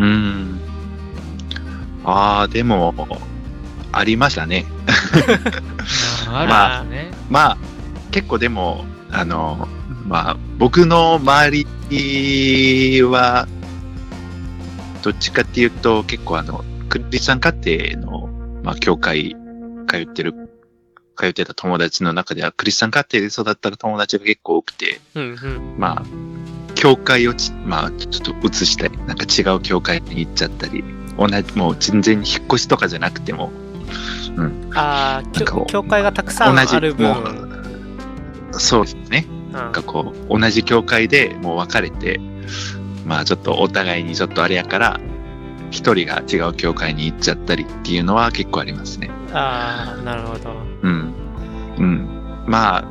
[0.00, 0.60] うん。
[2.04, 2.94] ああ、でも、
[3.92, 4.64] ありましたね。
[6.26, 7.10] あまあね。
[7.28, 7.58] まあ、
[8.10, 9.68] 結構でも、あの、
[10.06, 13.46] まあ、僕の周りは、
[15.02, 18.28] どっちかっていうと、結構あの、クリスチャン家庭の、
[18.62, 19.36] まあ、教会
[19.88, 20.34] 通ってる、
[21.16, 26.02] 通ってた友達の中では、クリスチャン家庭で育った友達が結構多くて、うんうんまあ、
[26.80, 30.82] 教会をち、まあ、ちょっと移したり、なんか違う教会に行っちゃったり、
[31.18, 33.52] 同じ、もう全然引っ越しとかじゃなくても、
[34.74, 39.26] ああなんかこう教会がたくさん同じ、ある分もう、そうですね。
[39.52, 42.18] なんかこう、同じ教会でもう別れて、
[43.04, 45.00] まあちょっとお互いにちょっとあれやから、
[45.70, 49.10] 一人が違う教会に行っちゃったりっていうのは結構ありますね。
[49.34, 50.50] ああ、なるほど。
[50.80, 51.14] うん。
[51.76, 52.44] うん。
[52.46, 52.84] まあ、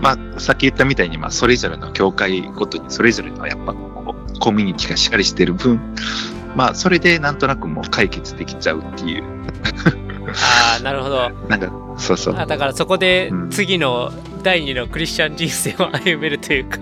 [0.00, 5.80] まあ、さっき言ったみたいに、まあ、それぞれの教会ごとに、それぞれのやっぱこう、コミュニティがしっかりしてる分、
[6.54, 9.24] まあ、それでなんとなくもう解決できちゃうっていう、
[10.28, 11.30] ああ、なるほど。
[11.48, 12.36] なんか、そうそう。
[12.36, 16.78] あだからそこでうん次の第二のクリスチャン人生を歩めるというか。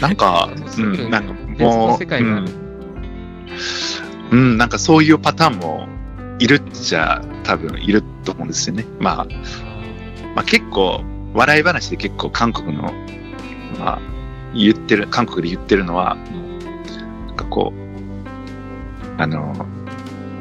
[0.00, 2.04] なんか、そうん、なんかもう、
[4.30, 5.88] うん、なんかそういうパターンも
[6.38, 8.84] いるっちゃ多分いると思うんですよね。
[9.00, 9.26] まあ、
[10.36, 11.02] まあ結構、
[11.34, 12.92] 笑い話で結構韓国の、
[13.78, 14.00] まあ、
[14.54, 16.16] 言ってる、韓国で言ってるのは、
[17.26, 19.66] なんかこう、あの、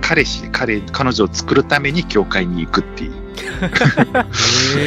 [0.01, 3.11] 彼氏、彼、彼女を作るために教会に行くっていう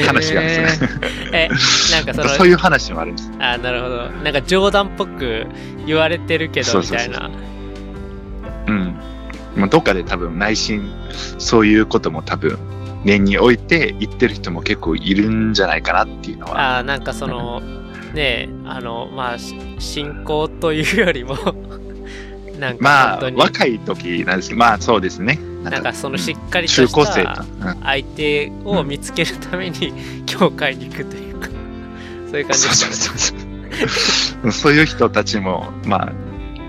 [0.06, 0.88] 話があるんですね。
[1.32, 1.48] え、
[1.92, 3.30] なんかその、 そういう話もあるんです。
[3.38, 4.08] あーなるほど。
[4.24, 5.46] なんか冗談っぽく
[5.86, 7.30] 言われてるけど、みたいな。
[8.66, 8.94] うん。
[9.56, 10.90] まあ、どっかで多分内心、
[11.38, 12.58] そういうことも多分、
[13.04, 16.76] 念に置いて言ってる人も結構いるんじゃないかなっていうのは。
[16.76, 17.60] ああ、なんかその、
[18.14, 21.36] ねえ、あの、まあ、し信仰というよりも、
[22.58, 25.38] なんかまあ若い時なんですけど、まあそうですね。
[25.62, 27.44] なんかそのしうんっかりとした。
[27.60, 29.92] うん相手を見つけるために、
[30.26, 31.48] 教会に行くというか、
[32.30, 33.38] そういう感じそうですかそうね。
[33.38, 34.52] そうそう。
[34.52, 36.12] そういう人たちも、まあ、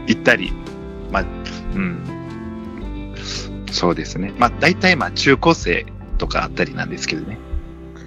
[0.08, 0.54] 行ったり、
[1.12, 1.26] まあ、
[1.76, 3.16] うん。
[3.72, 4.34] そうですね。
[4.38, 5.86] まあ、大体、まあ、中高生
[6.22, 7.40] とかあったりなんですけどね。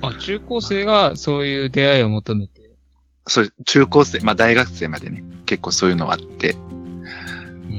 [0.00, 2.70] あ、中高生がそういう出会いを求めて。
[3.26, 6.56] そう、中高生、まあ、大学生までね、結構そういうのがあって、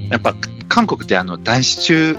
[0.10, 0.36] やっぱ
[0.68, 2.18] 韓国ってあの、男子中、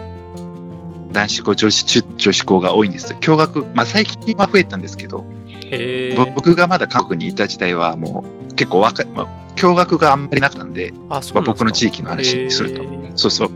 [1.13, 3.19] 男子校、女子中、女子校が多いんですよ。
[3.21, 5.27] 共学、まあ、最近は増えたんですけど、
[5.71, 6.27] へえ。
[6.35, 12.83] 僕がまだ韓国にいた時代はもう結構若い、まあ、共学があんまりなかったんで、あ、そう僕の地域の話にすると。
[13.17, 13.51] そうそう。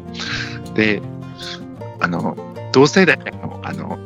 [0.74, 1.00] で、
[2.00, 2.36] あの、
[2.72, 3.98] 同世代の、あの、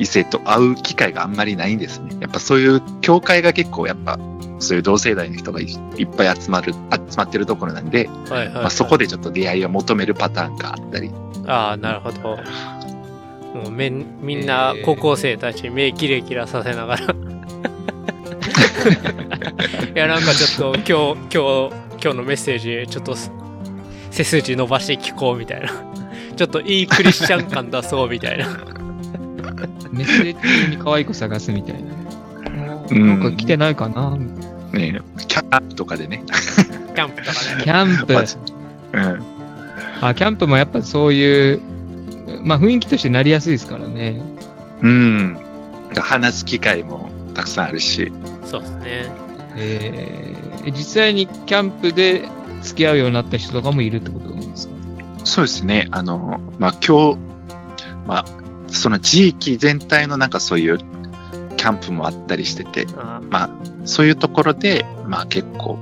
[0.00, 2.16] 異性と会う機会があんまりないんですね。
[2.20, 4.18] やっぱそういう教会が結構やっぱ、
[4.58, 5.64] そういう同世代の人がい
[5.96, 6.78] いっぱい集まる、集
[7.16, 11.10] まってるところなんで、はいはいはいまあ、そこでちょっと出会いを求めるパターンがあったり。
[11.46, 12.38] ああ、なるほど。
[13.54, 17.04] もうめんみんな高校生たち目キラキラさせながら。
[19.94, 23.30] いや、なんかちょっと今日、今日、今日のメッセージ、ちょっとす
[24.10, 25.68] 背筋伸ばして聞こうみたいな。
[26.36, 28.79] ちょっといいクリスチャン感出そうみたいな。
[29.40, 31.90] メッセージ中に可愛い子探すみたいな。
[32.90, 34.16] うんなんか来てないかな
[34.72, 36.24] ね、キャンプとかでね。
[36.94, 37.62] キャンプとかね。
[37.62, 38.14] キャンプ。
[38.92, 39.22] うん。
[40.00, 41.60] あ、キャンプもやっぱそういう、
[42.42, 44.20] まあ雰囲気としてなりやすいですからね。
[44.82, 45.38] うん。
[45.96, 48.12] 話す機会もたくさんあるし。
[48.44, 48.84] そうですね。
[49.56, 52.28] えー、実際にキャンプで
[52.62, 54.74] 付き合うようになった人とかもいるってことなんですか？
[55.24, 55.88] そうですね。
[55.90, 57.18] あの、まあ、今日、
[58.06, 58.24] まあ、
[58.70, 63.50] その地域全体のなんかそういうキャンプもあったりしてて、あまあ、
[63.84, 65.78] そういうところで、まあ結構、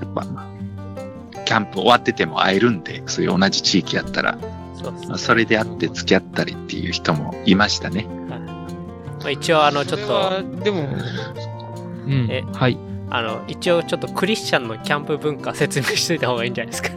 [0.00, 0.24] やっぱ、
[1.44, 4.38] キャンプ終わってても会えるんで、そういう同じ地域やったら、
[4.76, 8.06] そねまあ、それで会って付き合ったりっていう人もいましたね。
[9.20, 10.88] まあ、一応、あの、ちょっと、でも、
[12.06, 12.44] うんえ。
[12.54, 12.78] はい。
[13.10, 16.90] あの、一応ちょっとクリスチャンのキャンプ文化説明しといた方がいいんじゃないですか。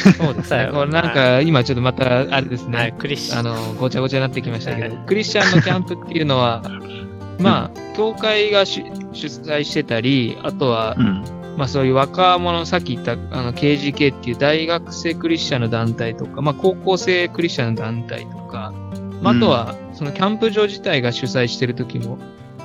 [0.00, 0.68] そうですね。
[0.72, 2.78] これなんか、今ちょっとまた、あれですね。
[2.78, 3.38] はい、クリスチャン。
[3.40, 6.62] あの、ごちゃごちゃになってきましたけどはい、クリスチャンのキャンプっていうのは、
[7.38, 8.82] まあ、教会が主
[9.12, 11.24] 主催してたり、あとはう、ん。
[11.56, 18.72] まあそういう若者、さっき言ったあの KGK っていう大学生クリスチャンの団体とか、まあ高校生クリスチャンの団体とか、
[19.20, 22.18] まあ、あとはそのキャンプ場自体が主催してる時も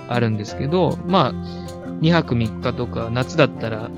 [0.08, 1.34] あるんですけど、まあ
[2.02, 3.90] 2泊3日とか、夏だったら、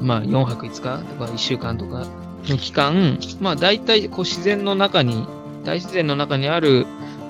[0.00, 2.06] まあ4泊5日とか1週間とか
[2.44, 5.26] の期間、まあ大体こう自然の中に、
[5.64, 6.86] 大自然の中にある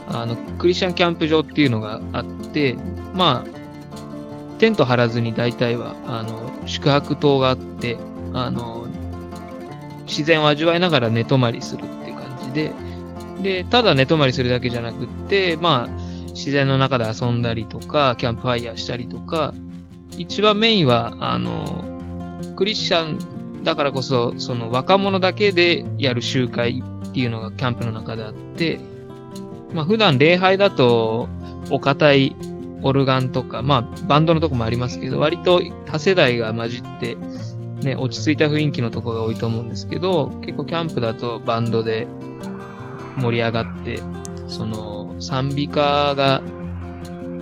[0.09, 2.77] あのクリスチャンキャンプ場っていうのがあって、
[3.15, 3.63] まあ
[4.63, 7.99] テント張らずに大体は、あの、宿泊棟があって、
[8.33, 8.87] あの、
[10.07, 12.73] 自然を味わいながら寝泊まりするっていう感じで、
[13.43, 19.53] で、ただ寝泊まりするだけじゃなくって、まあ、自然の中で遊んだりとか、キャンプファイヤーしたりとか、
[20.17, 21.85] 一番メインは、あの、
[22.55, 23.19] クリスチャン
[23.63, 28.81] だからこそ、その若者だけでやる集会っていうのがキャンプの中であって、
[29.73, 31.29] まあ普段礼拝だと、
[31.71, 32.37] お堅い
[32.83, 37.17] オルガンとか、まあ、バンドのとこもありますけど、割と多世代が混じって、
[37.83, 42.07] ね、落ち着いた雰囲気のとこが多いと思うんですけど、結構キャンプだとバンドで
[43.17, 44.01] 盛り上がって、
[44.49, 46.43] その、賛美歌が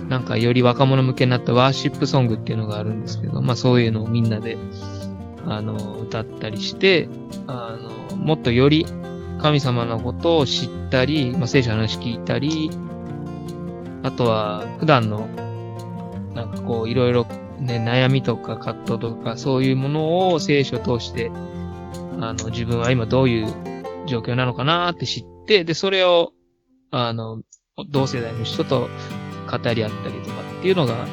[0.07, 4.57] なんかより若者向けになったワーシップソングっていうのがあるんですけど、まあそういうのをみんなで、
[5.45, 7.09] あの、歌ったりして、
[7.47, 7.77] あ
[8.11, 8.85] の、もっとより
[9.41, 12.69] 神様のことを知ったり、まあ聖書の話聞いたり、
[14.03, 15.27] あとは普段の、
[16.33, 17.25] なんかこういろいろ
[17.59, 21.31] ね、悩みとか葛藤とかそういうものを聖書を通して、
[22.19, 23.47] あの、自分は今どういう
[24.07, 26.33] 状況なのかなって知って、で、それを、
[26.89, 27.41] あの、
[27.89, 28.89] 同世代の人と
[29.49, 31.07] 語り合ったりとかっていうのが、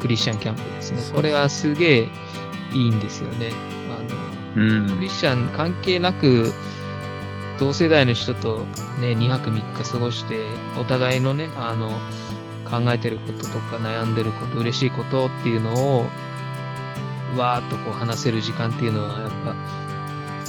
[0.00, 1.00] クリスチャンキャンプですね。
[1.14, 2.08] これはすげえ
[2.72, 3.52] いいんですよね。
[4.56, 6.52] あの、うん、クリスチャン関係なく、
[7.58, 8.66] 同世代の人と
[9.00, 10.46] ね、2泊3日過ごして、
[10.78, 11.90] お互いのね、あの、
[12.68, 16.06] 考えてることとか悩んでること、嬉しいことっていうのを、
[17.36, 19.54] わーっとこう話せる時間っていうのは、やっぱ、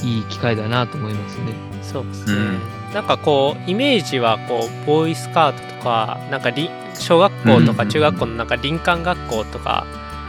[0.03, 1.53] いい機会だなと思いますね。
[1.82, 2.34] そうですね。
[2.34, 6.51] うん、なんかこう、イメージはこう、ボーイスカートとか、なんか
[6.95, 9.86] 小学校とか中学校のなんか林間学校とか、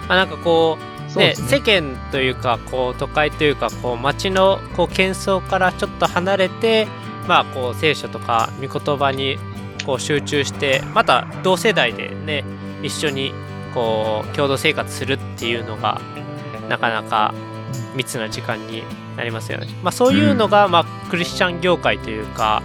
[0.09, 6.87] まあなんかこう、ね、ね、世間というかこう都会というかこう街のこう喧騒からちょっと離れて、
[7.27, 9.39] まあ、こう聖書とか御言葉に
[9.85, 12.45] こう集中してまた同世代でね
[12.83, 13.33] 一緒に
[13.75, 16.01] こう共同生活するっていうのが
[16.69, 17.35] なかなか
[17.97, 18.85] 密な時間に
[19.17, 19.67] なりますよね。
[19.83, 22.63] まあ、そういうのが、まあ、クリスチャン業界というか、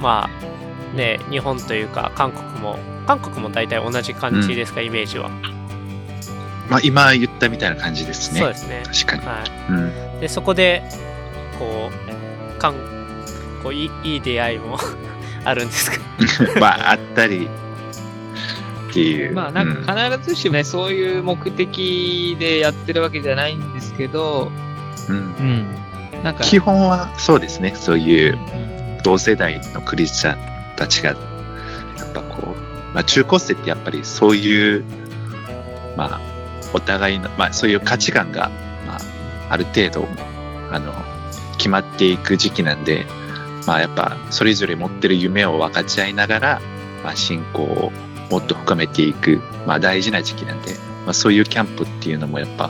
[0.00, 5.30] まあね、日本というか韓国も韓国も大体同じ感じですか、イメージは。
[6.68, 8.40] まあ、今言ったみたいな感じですね。
[8.40, 8.82] そうですね。
[8.86, 9.26] 確かに。
[9.26, 10.82] はいうん、でそこで
[11.58, 11.90] こ
[12.56, 12.74] うかん
[13.62, 14.78] こういいいい出会いも
[15.44, 15.98] あるんですか？
[16.60, 17.48] まああったり
[18.90, 19.34] っていう。
[19.34, 24.50] まあなんか必ずしもね、うん、そういう目的でやってるわけじゃないんですけど、
[25.08, 25.16] うん。
[25.16, 25.66] うん、
[26.22, 28.38] なんか基本はそうですね、そういう
[29.02, 30.38] 同世代のクリスチャン
[30.76, 34.84] たちが、やっぱこう、まあ中高生ってやっぱりそういう、
[35.96, 36.33] まあ
[36.74, 38.50] お互いの、まあそういう価値観が、
[38.86, 39.00] まあ
[39.48, 40.06] ある程度、
[40.70, 40.92] あの、
[41.56, 43.06] 決まっていく時期なんで、
[43.66, 46.60] まあやっぱそれぞれ持ってる夢を分かち合いながら、
[47.02, 47.92] まあ信仰を
[48.30, 52.68] もっと深めていく、まあ大事な時期なんで、まあそういうキャンプっていうのもやっぱ、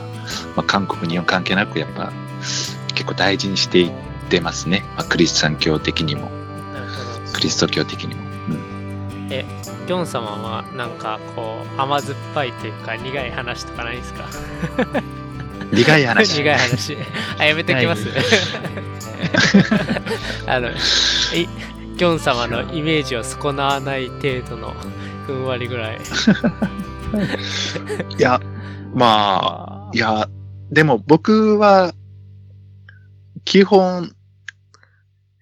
[0.55, 2.13] まあ韓国、日本関係なくやっぱ
[2.93, 3.91] 結構大事にしていっ
[4.29, 4.85] てますね。
[4.95, 6.29] まあクリスチャン教的にも、
[7.33, 8.21] クリスト教的にも。
[8.49, 9.45] うん、え、
[9.87, 14.25] ギョン様はなんかこう甘酸っぱいというか苦い話とかないですか？
[15.71, 16.37] 苦い話。
[16.41, 16.97] 苦い話。
[17.39, 18.07] あ、やめてきます。
[20.47, 24.73] あの、い、ギョン様のイメージを損なわない程度の
[25.25, 25.99] ふんわりぐらい。
[28.17, 28.39] いや、
[28.93, 30.29] まあ、いや、
[30.71, 31.93] でも僕は、
[33.43, 34.13] 基本、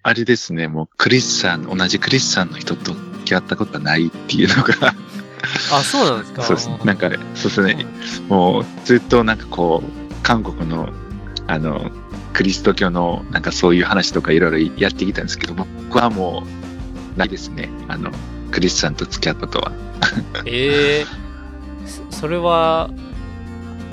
[0.04, 4.93] あれですね、もうクリスチャン、同じクリスチャンの人と付き合ったことはないっていうのが
[5.71, 6.41] あ、そうなんですか？
[6.43, 6.69] そうです。
[6.86, 7.86] なんか、そうですね。
[8.28, 10.89] もうずっとなんかこう、韓国の、
[11.47, 11.89] あの、
[12.34, 16.43] クリスト教のなんかそういう話とかいろいろやってきたんですけど、僕はも
[17.15, 17.69] うないですね。
[17.88, 18.11] あの、
[18.51, 19.71] クリスチャンと付き合ったとは。
[20.45, 22.89] ええー、それは、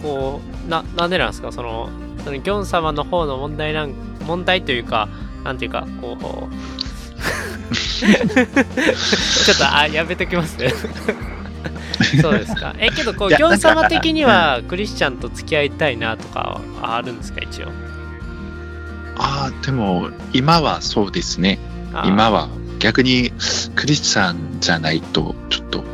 [0.02, 1.52] こう、な、なんでなんですか？
[1.52, 1.90] その、
[2.24, 3.94] そのギョン様の方の問題なん、
[4.26, 5.08] 問題というか、
[5.44, 6.54] なんていうか、こう、
[9.44, 10.72] ちょっと、あ、やめときますね。
[12.20, 12.74] そうですか。
[12.78, 17.68] え、けど、こう、ギョン様的にはクリスチャンと付き合いたいなとかあるんですか、一応？
[19.18, 21.58] ああ、でも、今はそうですね。
[22.04, 22.48] 今は
[22.78, 23.32] 逆に
[23.74, 25.84] クリスチャンじゃないと、ちょっと、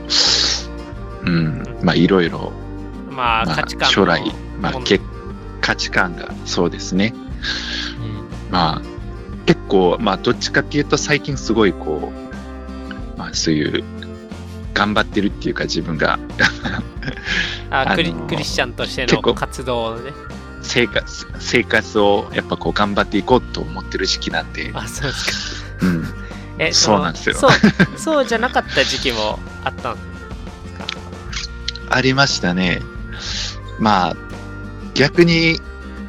[1.25, 2.53] うん、まあ、いろいろ、
[3.11, 4.23] まあ、価値観将来、
[4.61, 5.01] まあ、け
[5.61, 7.15] 価値観がそうですね。
[8.47, 8.83] うん、まあ、
[9.47, 12.13] 結構、まあ、どっちかっていうと、最近すごい、こ
[13.15, 13.85] う、まあ、そういう、
[14.75, 16.19] 頑張ってるっていうか、自分が
[17.71, 20.13] あクリクリスチャンとしての活動をね。
[20.61, 24.71] 生活、生活をやっぱこう頑張っていこうと思ってる時期なんで。
[24.75, 25.87] あ、そうですか。
[25.87, 26.05] うん。
[26.59, 27.37] え、そうなんですよ。
[27.37, 27.51] そう、
[27.97, 30.01] そうじゃなかった時期もあったんで
[31.39, 31.49] す
[31.89, 31.97] か？
[31.97, 32.83] ありましたね。
[33.79, 34.17] まあ、
[34.95, 35.59] 逆に、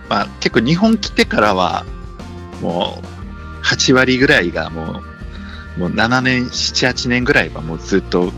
[0.10, 1.86] まあ結構日本来てからは、
[2.62, 3.17] もう
[3.68, 5.02] 8割ぐらいがも
[5.78, 8.32] う、もう7年、7、8年ぐらいはもうずっと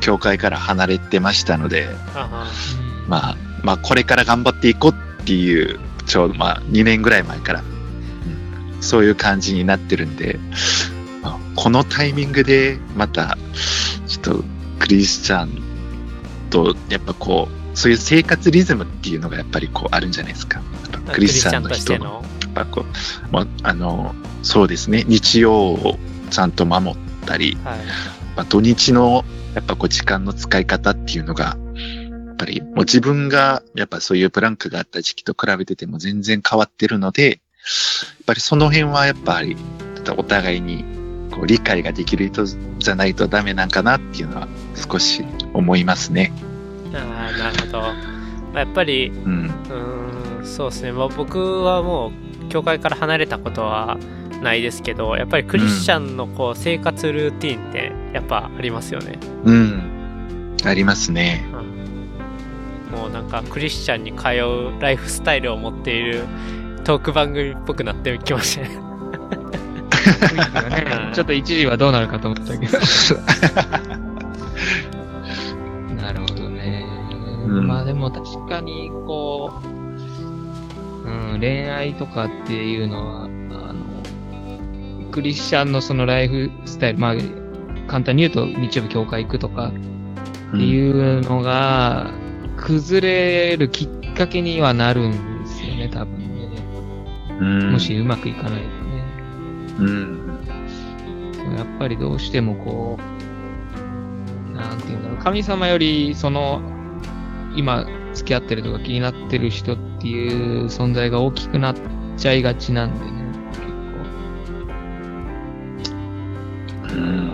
[0.00, 1.88] 教会から離れてましたので、
[3.08, 4.92] まあ、まあこれから頑張っていこう
[5.22, 10.38] っていう、ちょうどまあ2年ぐらい前から、うん、そういう感じになってるんで、
[11.22, 13.36] まあ、このタイミングでまた、
[14.06, 14.44] ちょっと
[14.78, 15.62] クリスチャン
[16.50, 20.60] と、やっぱこう、そういう生活リズムっていうのがやっぱりこうあるんじゃないですか。
[21.12, 25.98] クリスチャンの人の、ぱこう、まあ、あの、そうですね、日曜を
[26.30, 26.96] ちゃんと守っ
[27.26, 27.78] たり、はい、
[28.36, 29.24] まあ、土日の
[29.54, 31.56] やっぱこう時間の使い方っていうのが、
[32.26, 37.38] やっぱりもう自分がやっぱそういうブランクがあった時期と比べてても全然変わってるので、やっ
[38.26, 39.56] ぱりその辺はやっぱり
[40.16, 40.84] お互いに
[41.32, 44.48] こう理解ができる人じゃないとダメなんかなっていうのは
[44.90, 46.32] 少し思いますね。
[46.94, 47.80] ああ、なるほど。
[47.80, 47.94] ま
[48.54, 49.46] あ、やっぱり、うん。
[49.46, 50.92] うーん、そうですね。
[50.92, 52.12] まあ、僕はもう、
[52.48, 53.98] 教会から離れたことは
[54.42, 59.18] ないですけど、やっぱりクリスチャンのこう生活ルーティンってやっぱありますよね。
[59.44, 60.56] うん。
[60.64, 61.44] ありますね。
[62.92, 64.28] うん、もうなんかクリスチャンに通
[64.76, 66.24] うライフスタイルを持っている
[66.84, 68.68] トーク番組っぽくなってきましたね。
[68.68, 68.76] ね
[71.14, 72.78] ちょっと一時はどうなるかと思ったけど。
[76.00, 76.86] なるほどね。
[77.46, 79.68] うんまあでも確かに、こう、
[81.08, 83.28] うん、恋愛とかっていうのは、あ
[83.72, 87.14] の、クリスチャンのそのライフスタイル、まあ、
[87.86, 89.72] 簡単に言うと日曜日教会行くとかっ
[90.52, 92.10] ていうのが、
[92.56, 96.48] 崩れるきっかけにはなるんですよね、多分ね。
[97.40, 97.72] うん。
[97.72, 98.68] もしうまくいかないとね。
[99.78, 100.28] うん。
[101.56, 102.98] やっぱりどうしてもこ
[104.52, 106.60] う、なんていうんだろう、神様よりその、
[107.56, 110.28] 今付き合ってるとか気になってる人ってい
[110.60, 111.76] う存在が大きくなっ
[112.16, 113.10] ちゃいがちなんでね、
[116.92, 117.32] うん。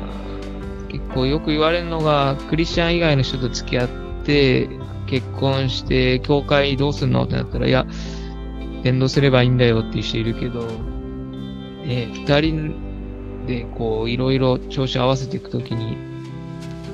[0.89, 1.15] 結構。
[1.15, 3.89] 結構よく言われるのが、クリスチャン以外の人と付き合っ
[4.25, 4.69] て、
[5.07, 7.87] 結婚して、教会どうすんのってなったら、いや、
[8.83, 10.62] 伝道すればいいんだよっていう人いるけど、
[11.85, 12.75] ね、二人
[13.47, 15.97] でこう、いろいろ調子合わせていくときに、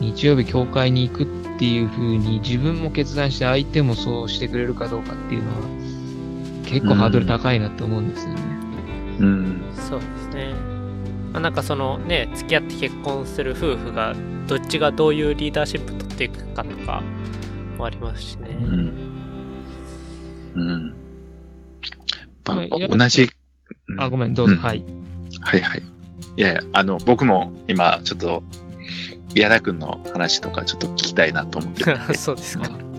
[0.01, 5.57] 日曜日教会に行くっていう風に自分も決断して相手もそうしてくれるかどうかっていうのは、
[6.65, 8.41] 結構ハードル高いなって思うんですよね。
[9.21, 9.63] うん。
[9.75, 10.55] そうですね。
[11.33, 14.15] まあ、なんかそのね、付き合って結婚する夫婦が
[14.47, 17.03] どっちがどういうリーダーシップ取っていくかとか
[17.77, 18.49] もありますしね。
[18.51, 19.11] うん。
[20.55, 20.95] うん。
[22.47, 23.31] まあ、同じ。
[23.99, 24.55] あ、ごめん、どうぞ。
[24.55, 24.85] うんはい。
[25.41, 25.83] はいはい。
[26.37, 28.43] いやいや、あの、僕も今、ちょっと、
[29.35, 31.97] 矢田くんの話とかちょっと聞きたいなと思ってて。
[32.14, 32.68] そうですか。
[32.68, 32.91] はい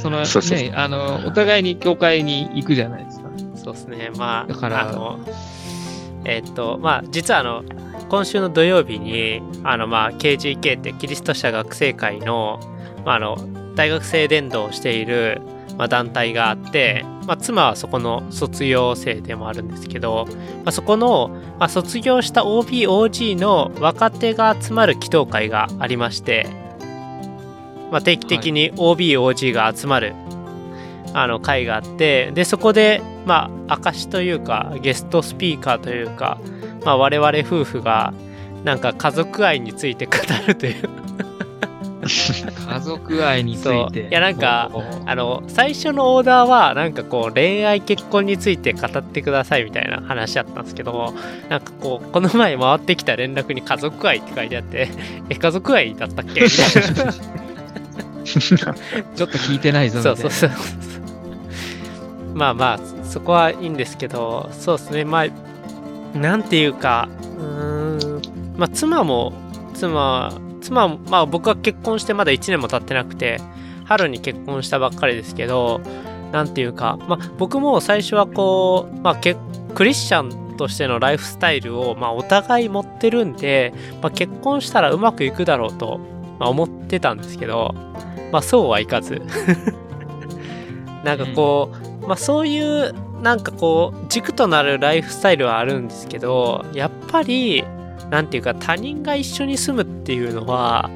[0.00, 3.30] その そうそうね、あの、お互いに教会に行くじゃないですか。
[3.56, 4.10] そうですね。
[4.16, 5.18] まあ、だからあの、
[6.24, 7.64] えっと、まあ、実はあの、
[8.08, 12.60] 今週の土曜日に、あの、まあ、KGK ってキリスト者学生会の、
[13.04, 13.36] まあ、あの、
[13.74, 15.40] 大学生伝道をしている、
[15.78, 20.26] まあ、団体があって、まあ、妻はそこの卒業生でもあるんですけど、
[20.64, 26.48] まあ、そこの、まあ、卒業した OB、OG の若手が集まる祈祷会がありまして、
[27.90, 30.14] まあ、定期的に OB、OG が集まる
[31.14, 36.40] あの会があってでそこでまあ証というかゲストスピーカーというか、
[36.84, 38.14] まあ、我々夫婦が
[38.64, 40.12] なんか家族愛について語
[40.46, 40.88] るという
[42.02, 43.90] 家族愛につそいう。
[43.92, 44.08] て。
[44.08, 44.70] いやなんか
[45.06, 51.14] あの最初のオーダーはなんかこう恋愛結婚について語ってくださいみたいな話だったんですけど
[51.48, 54.88] なんかこうこの前回ってきた連絡に家族愛って書いてあって
[55.30, 56.40] え家族愛だったっけ？
[56.42, 57.12] みたいな
[59.14, 60.22] ちょっと聞いてないぞみたいうな。
[60.22, 62.34] そそうそう。
[62.34, 65.04] まあまあそこはいいんですけどそうですね。
[65.04, 68.22] まあなんていうかうーん。
[68.56, 69.32] まあ妻も
[69.74, 70.32] 妻
[70.62, 73.40] 妻もまあ僕は結婚してまだ1年も経ってなくて
[73.84, 75.80] 春に結婚したばっかりですけど
[76.32, 79.36] なんていうかまあ僕も最初はこうまあけ
[79.74, 85.98] クリスチャンとしてのライフスタイルを、まあ、お互い持ってるんで、まあ、結婚したらうまくいくだろうと、
[86.38, 87.74] まあ、思ってたんですけど、
[88.30, 89.22] まあ、そうはいかず。
[91.04, 97.64] なんかこう、まあそういうなんかこう軸となるライフスタイルはあるんですけどやっぱり
[98.12, 100.90] なんていうか他人が一緒に住むっていうのは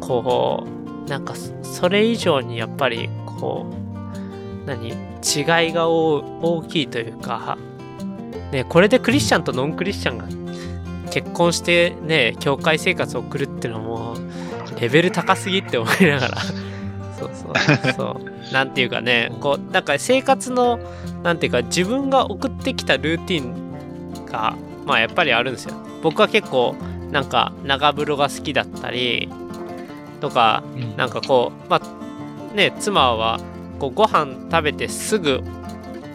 [0.00, 0.66] こ
[1.06, 3.66] うなんかそそれ以上にやっぱりこ
[4.64, 4.94] う何違い
[5.72, 7.56] が大大きいというか
[8.50, 10.26] ねこれでクリスチャンとノンクリスチャンが
[11.12, 14.16] 結婚してね教会生活を送るっていうのも
[14.80, 16.38] レベル高すぎって思いながら。
[17.18, 18.52] そうそうそう。
[18.52, 20.80] なんていうかねこうなんか生活の
[21.22, 24.56] なんていうか自分が送ってきたルーティンが
[24.86, 26.74] まあやっぱりあるんですよ僕は結構
[27.10, 29.28] なんか長風呂が好きだったり
[30.20, 30.96] とかうん。
[30.96, 33.40] なんかこうまあね妻は
[33.78, 35.42] こうご飯食べてすぐ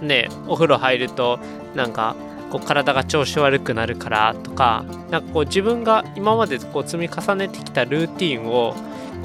[0.01, 1.39] ねお風呂入ると
[1.75, 2.15] なんか
[2.51, 8.75] こう体が調子悪くなるからとかなんかこう自分が今までこう積み重ねてきたルーティンを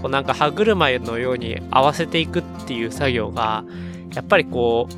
[0.00, 3.64] こうなんか歯車のように合わせていくっていう作業が
[4.14, 4.88] やっぱりこ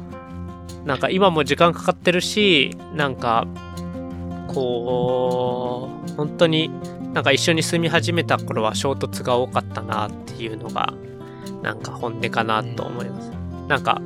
[0.85, 3.47] うなんか今も時間かかってるしなんか
[4.55, 6.71] こう本当に
[7.13, 10.93] なんか一緒に住み始めた頃は衝突が多かったなっていうのが
[11.63, 13.31] なんか本音かなと思います。
[13.69, 14.01] なんか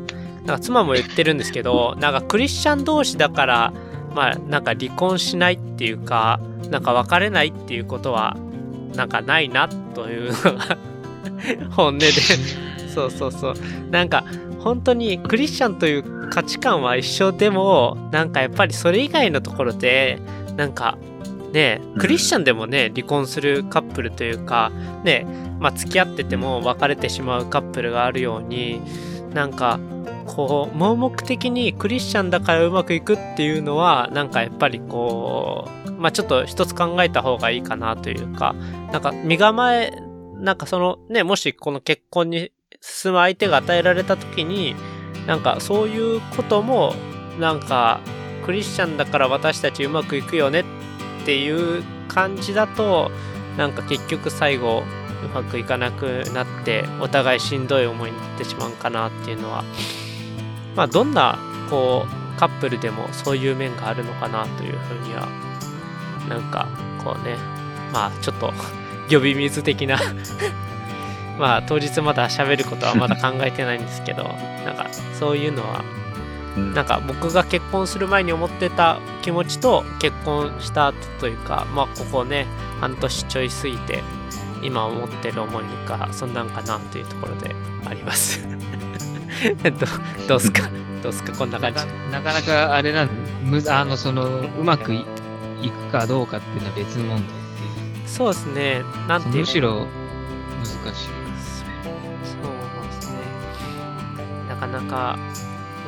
[0.44, 3.72] なんか妻も言ってるんですけどなんかクリスチャン同士だから
[4.14, 6.40] まあなんか離婚しないっていうか
[6.70, 8.36] なんか別れないっていうことは
[8.94, 10.78] なんかないなというのが
[11.70, 13.54] 本音でそうそうそう
[13.90, 14.24] なんか
[14.64, 20.18] 本当にクリスチャンという価値観は一緒でもなんかやっぱりそれ以外のところで
[20.56, 20.96] なんか
[21.52, 24.72] ねクリスチャンでもね離婚するカップルというか
[25.04, 25.26] ね
[25.60, 28.80] まあ付き合ってても別れてしまうカップルがあるように
[29.34, 29.78] なんか
[30.26, 38.54] こう盲目的にクリスチャンだからうまくいくっていうのはなんかやっぱりこうまあちょっと一つ考えた方がいいかなというか
[38.92, 39.92] なんか身構え
[40.36, 42.50] なんかそのねもしこの結婚に
[42.84, 44.76] 進む相手が与えられた時に
[45.26, 46.94] なんかそういうことも
[47.40, 48.00] なんか
[48.44, 50.64] クリスチャンだから私たちうまくいくよねっ
[51.24, 53.10] ていう感じだと
[53.56, 54.82] なんか結局最後
[55.24, 59.64] うまくいかなくなってお互いしんどい思いになってしまうかなっていうのは。
[60.76, 61.38] まあどんな
[61.70, 65.28] こうカップルでもそういう面があるのかなというふうには
[66.28, 66.66] なんか
[67.02, 67.36] こうね
[67.92, 68.52] まあちょっと
[69.08, 69.96] 呼び水的な
[71.38, 74.24] まあ当日まだ喋ることはまだ考えてないんですけど
[74.64, 74.86] なんか
[75.18, 75.82] そういうのは
[76.74, 82.46] なんか僕が結婚する前に思ってた気持ちと結婚した後というかまあここね
[82.80, 84.02] 半年ちょい過ぎて
[84.62, 87.54] 今思ってる思いがそんなんかなというところで
[87.86, 88.46] あります。
[89.62, 89.70] ど
[90.28, 90.62] どうすか？
[91.02, 91.32] どうすか？
[91.32, 91.80] こんな感じ。
[92.12, 93.08] なかなかあれなん
[93.42, 95.04] むあのそのうまくい
[95.60, 97.26] いくかどうかっていうのは別問題ってい
[98.04, 98.82] うそうですね。
[99.08, 99.36] なんていう。
[99.40, 99.86] むしろ
[100.84, 101.08] 難しい
[104.66, 105.18] かなか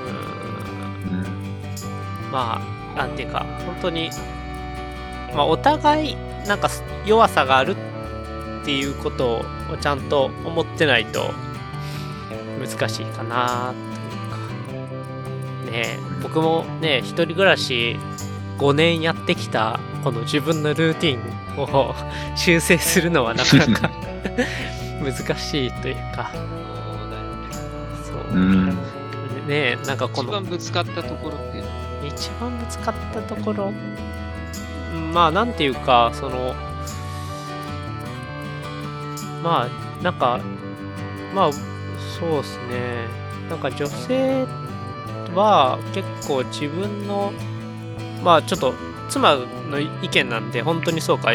[0.04, 2.30] うーん。
[2.30, 2.60] ま
[2.94, 4.10] あなんていうか本当に
[5.34, 6.16] まあお互い
[6.46, 6.68] なんか
[7.04, 7.76] 弱さがある
[8.62, 11.30] っていうことをちゃんと思ってないと
[12.60, 15.70] 難しいかなというか。
[15.70, 17.96] ねえ僕もね一人暮らし
[18.58, 21.94] 5年やってきたこの自分のルーティンを
[22.36, 23.90] 修正するのはなかなか
[25.02, 26.30] 難しいというか。
[26.32, 26.65] そ
[28.36, 28.66] ううん。
[28.66, 28.74] ね
[29.48, 31.68] えなんかこの一番ぶつかったところっていうの？
[31.68, 33.72] は一番ぶつかったところ？
[34.94, 36.54] うんまあなんていうかその
[39.42, 40.40] まあなんか
[41.34, 43.26] まあそうですね。
[43.48, 44.44] なんか女性
[45.34, 47.32] は結構自分の
[48.24, 48.74] まあちょっと
[49.08, 49.36] 妻
[49.70, 51.30] の意見なんで本当にそうか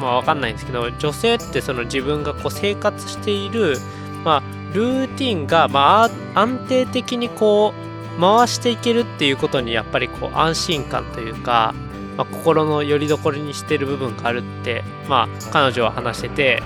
[0.00, 3.76] まあわかんないんですけど女性ってその自分がこう生活している
[4.24, 4.42] まあ
[4.72, 7.72] ルーティンがまあ安定的にこ
[8.18, 11.74] う回していけるっていうことにやっぱりこう安心感というか、
[12.16, 16.62] まあ、心の拠り所にしてる部分があるってまあ彼女は話してて。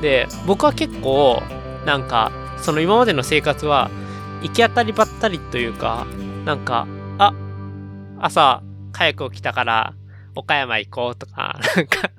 [0.00, 1.42] で僕は結構
[1.84, 3.90] なんかその今までの生活は
[4.42, 6.06] 行き当たりばったりというか
[6.44, 6.86] なんか
[7.18, 7.34] あ
[8.20, 8.62] 朝
[8.92, 9.94] 早く起きたから
[10.34, 12.10] 岡山行こうとかなんか。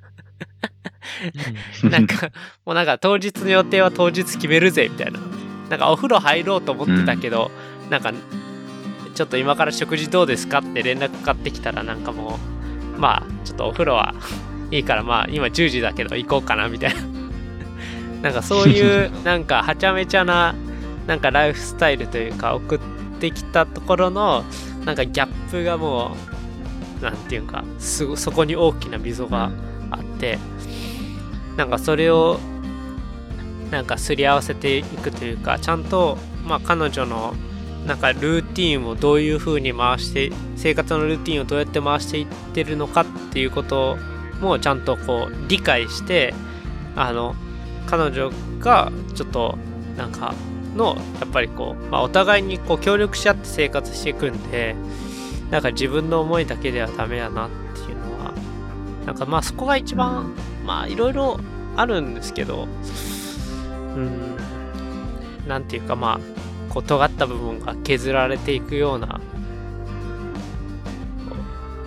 [1.84, 2.30] なんか
[2.66, 5.20] もうなんか当日の予定は当日決めるぜみたいな。
[5.70, 7.52] なんかお風呂入ろうと思ってたけど、
[7.90, 8.12] なんか
[9.14, 12.40] ちょっと今から食事どうですかって連絡かかってきたらなんかも
[12.96, 14.16] うまあちょっとお風呂は
[14.72, 17.02] いいからまあ今10時だけど行こうかなみたいな。
[18.22, 20.54] なんかそういうなんかはちゃめちゃな
[21.08, 22.80] なんかライフスタイルというか送っ
[23.20, 24.44] てきたところの
[24.86, 26.18] なんかギャップがも
[27.02, 29.52] うなんていうかすそこに大きな溝が
[29.92, 30.38] あって、
[31.60, 32.40] なんかそれを
[33.70, 37.34] なんかすり合わせていくというかちゃんとまあ彼女の
[37.86, 43.98] なんかルーティンをどういう風に回して生活のルーティンをどうやって回していってるのかっていうこと
[44.40, 46.34] もちゃんとこう理解して
[46.96, 47.36] あの
[47.88, 49.58] 彼女がちょっと
[49.98, 50.34] なんか
[50.78, 54.78] のやっぱりこう、まあ、お互いにこう協力し合って生活していくんで
[55.52, 58.34] なんか自分の思いだけではダメだなっていうのは
[59.06, 60.34] なんかまあそこが一番
[60.66, 61.40] まあいろいろ
[61.76, 62.68] あるんですけど
[63.96, 64.38] うん
[65.48, 69.20] なんていうかまあこう尖った部分が削られていくような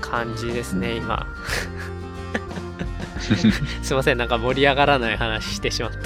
[0.01, 1.27] 感じですね今。
[3.83, 5.97] すいませんなんか盛り上がらない話してしまって。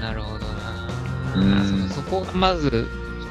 [0.00, 0.46] なるほど
[1.34, 1.88] うな、ん。
[1.90, 2.86] そこがまず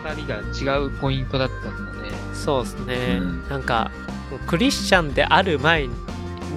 [0.05, 2.11] 二人が違うポイントだったんだね。
[2.33, 3.89] そうですね、うんなんか
[4.47, 5.87] クリスチャンである前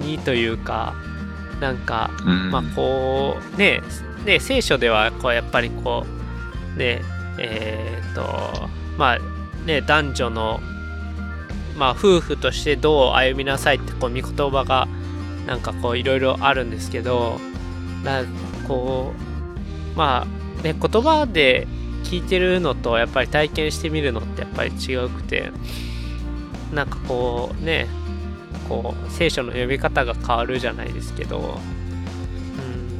[0.00, 0.94] にというか
[1.60, 2.50] なんかうん。
[2.50, 3.82] まあこうね
[4.24, 6.04] ね聖書ではこうやっぱりこ
[6.74, 7.02] うね
[7.38, 8.68] えーっと
[8.98, 9.18] まあ
[9.66, 10.60] ね男女の
[11.76, 14.88] まあ夫婦としてどう歩みなさいってこう見言葉が
[15.46, 17.38] なんかこういろいろあるんですけど
[18.02, 18.24] な
[18.66, 19.12] こ
[19.94, 21.66] うまあね言葉で
[22.04, 25.50] 聞いてるのとやっぱり体験してみるのってやっぱり違うくて
[26.72, 27.86] なんかこうね
[28.68, 31.58] こう聖書の読み方が変わるじゃないですけど、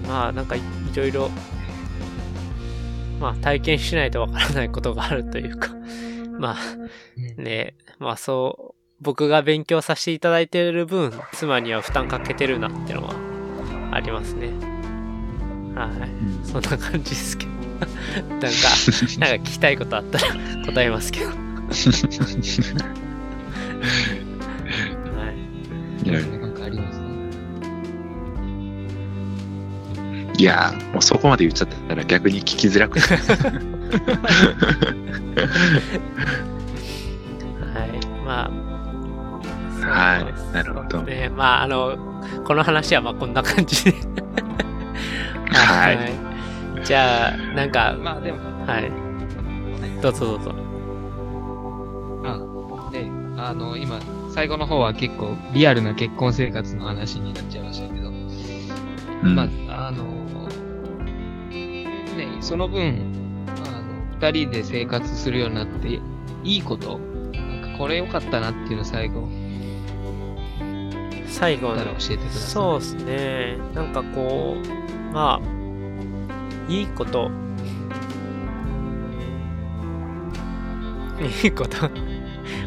[0.04, 0.60] うん、まあなんかい
[0.94, 1.30] ろいろ
[3.20, 5.74] まあ体験しないとわからないことがあるというか
[6.38, 13.14] まあねまあそう僕が勉強させていただいてる分妻には負担かけてるなっていうのは
[13.92, 14.50] ありますね。
[15.74, 17.56] はい、そんな感じですけど。
[17.76, 18.54] なんかなんか
[19.36, 20.24] 聞きたいことあったら
[20.64, 21.30] 答えますけど
[26.10, 27.06] はいいやなんかありますね。
[30.38, 33.16] いやーもうそこまで言っちゃったら逆に聞きづらくては
[37.86, 37.90] い。
[38.24, 38.50] まあ
[39.86, 41.02] はいなるほど。
[41.02, 41.96] ねまああの
[42.44, 43.94] この話はまあこんな感じで。
[45.52, 45.98] はい。
[46.84, 48.90] じゃあなんかまあでも、はい。
[50.02, 50.54] どうぞどうぞ。
[52.24, 52.38] あ、
[52.92, 53.06] で、
[53.38, 53.98] あの、今、
[54.36, 60.04] 最後の方は結構リアルな結婚生活の話になっちゃいましたけど、うんまあ、あの、
[61.48, 65.88] ね、その分、あの、二人で生活するようになって、
[66.44, 69.26] いいこと、なんかこれ良かったなっていうのを最後、
[71.28, 72.30] 最後教えてください。
[72.30, 73.56] そうですね。
[73.72, 77.30] なんかこう、まあ、いいこと。
[81.42, 81.88] いいこと。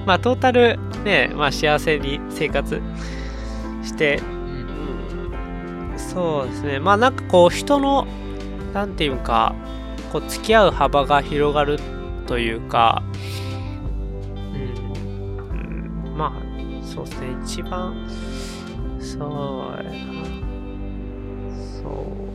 [0.08, 2.82] まあ、トータルね、まあ、幸せに生活
[3.84, 6.00] して、うん。
[6.00, 6.80] そうですね。
[6.80, 8.08] まあ、なんかこう、人の、
[8.74, 9.56] なんていうか、
[10.12, 11.80] こう、付き合う幅が広がる
[12.28, 13.04] というか、
[14.54, 17.28] うん、うんまあ、そうですね。
[17.44, 18.08] 一番、
[19.00, 19.92] そうや。
[21.82, 21.92] そう。
[21.94, 22.30] うん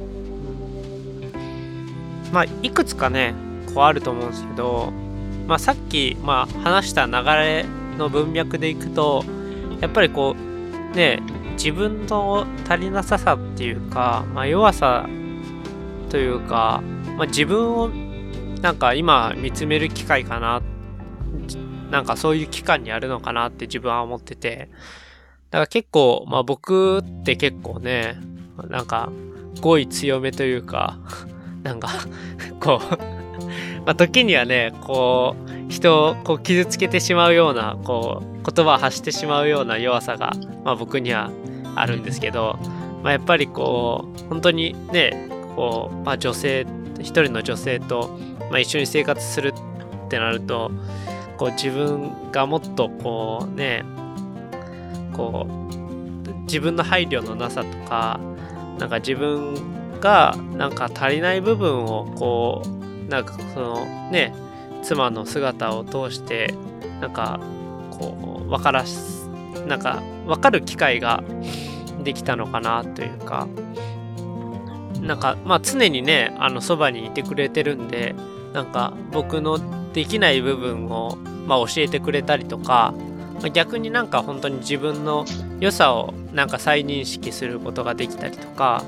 [2.33, 3.35] まあ、いくつかね、
[3.75, 4.93] こうあると思うんですけど、
[5.47, 7.67] まあ、さっき、まあ、話した流れ
[7.99, 9.25] の文脈でいくと、
[9.81, 11.21] やっぱりこう、ね、
[11.57, 15.09] 自分の足りなささっていうか、まあ、弱さ
[16.11, 16.83] というか、
[17.17, 17.91] まあ、自分を
[18.61, 20.63] なんか今見つめる機会かな、
[21.91, 24.69] なんかそういう期間にあるのかなって自分は思ってて、
[25.51, 28.17] だから結構、まあ僕って結構ね、
[28.69, 29.13] なんか
[29.61, 30.99] 語彙強めというか、
[31.63, 31.89] なんか、
[32.61, 33.14] こう、
[33.85, 35.37] まあ時にはね、こ
[35.69, 40.33] う、人をこう傷つけてしまうような、こう、言葉を発してしまうような弱さが、
[40.65, 41.31] まあ僕には
[41.75, 42.59] あるんですけど、
[43.03, 46.67] まあやっぱりこう、本当にね、こう、まあ女性、
[47.01, 48.19] 一人の女性と、
[48.51, 49.53] まあ一緒に生活する
[50.07, 50.71] ってなると、
[51.37, 53.85] こう自分がもっとこうね、
[55.13, 55.55] こう、
[56.45, 58.21] 自分の配慮のなさとか、
[58.79, 64.35] なんか自分がなんか足りない部分をこう、なんかそのね、
[64.83, 66.55] 妻の姿を通して、
[67.01, 67.41] なんか
[67.91, 69.29] こう、わからす、
[69.67, 71.23] なんかわかる機会が
[72.03, 73.49] できたのかなというか、
[75.01, 78.15] なんかまあ常にね、あのそばにいてくれてるんで、
[78.53, 79.59] なんか僕の
[79.93, 82.95] できない部分を、まあ、教えてくれたりとか、
[83.53, 85.25] 逆になんか本当に自分の
[85.61, 88.83] 良さをなんか再認識することができたりとか、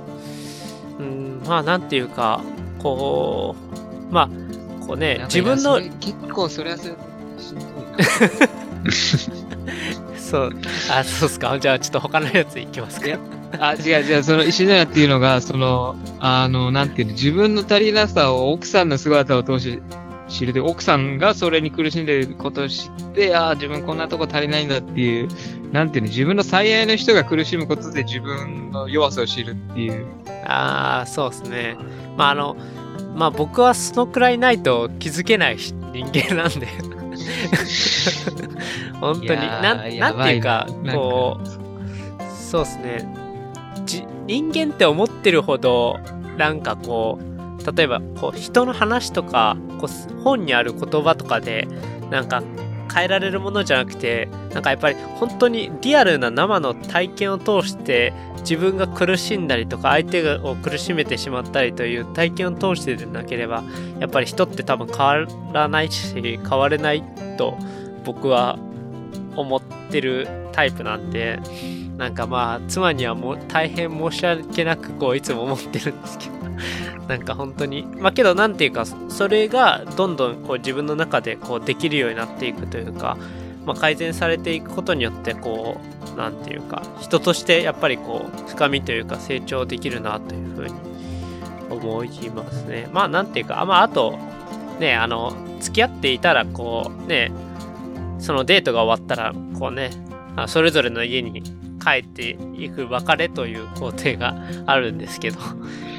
[0.98, 2.40] うん、まあなんていうか、
[2.78, 6.94] こう、まあ、こうね、自分の、結構それはそれ
[7.38, 8.86] しんどいな。
[10.16, 10.50] そう、
[10.90, 11.56] あ、そうっすか。
[11.58, 13.18] じゃあちょっと他のやついきますか。
[13.60, 19.82] あ、違う違う、その石野屋っていうのが、その、あの、なんていうの、自分の足りなさを奥さんの姿を通して
[20.28, 25.28] 知るで、奥さんがそれに苦しんでることを知って、ああ、自分こんなとこ足りないんだっていう、
[25.72, 30.06] なんていうの、自分の最愛の人が苦しむことで自分の弱さを知るっていう。
[30.44, 31.76] ああ、そうですね。
[32.16, 32.56] まああの、
[33.14, 36.66] まあ僕はそのくらいないと気づけない人間なんで。
[39.00, 39.26] 本当に。
[39.26, 41.46] いやーなん、やばいなんていうかな、こう、
[42.32, 43.14] そうですね。
[43.84, 45.98] じ人間って思ってるほど、
[46.36, 47.26] なんかこう、
[47.72, 51.66] 例えばこう人の話とかこう本にある言葉とかで
[52.10, 52.42] なんか
[52.94, 58.12] 変えられるものじゃなくてなんかやっぱり本当にリアルな生の体験を通して
[58.48, 63.64] 自分が苦しんだりとか相手を苦しめてしまったりという体験を通してでなければ
[63.98, 65.16] やっぱり人って多分変わ
[65.52, 67.02] らないし変われない
[67.36, 67.58] と
[68.04, 68.56] 僕は
[69.34, 71.40] 思ってるタイプなんで
[71.96, 76.36] なんかまあ妻にはもう大変申し訳なくこういつも思ってるんですけど
[77.08, 83.16] なんか本当にまあけどなんていうかそれがどんどんこう自分の中でこうできるようになっていくというか
[83.66, 85.80] まあ、改善されていくことによってこ
[86.14, 90.74] うなんていうか人としてやっぱりこう深みというか成長できるなというふうに
[91.68, 92.88] 思いますね。
[92.92, 94.16] まあなんていうかあ,、まあ、あと
[94.78, 97.32] ねあの付き合っていたらこうね
[98.20, 99.90] そのデートが終わったらこうね
[100.46, 101.42] それぞれの家に
[101.82, 104.36] 帰っていく別れという工程が
[104.66, 105.38] あるんですけど。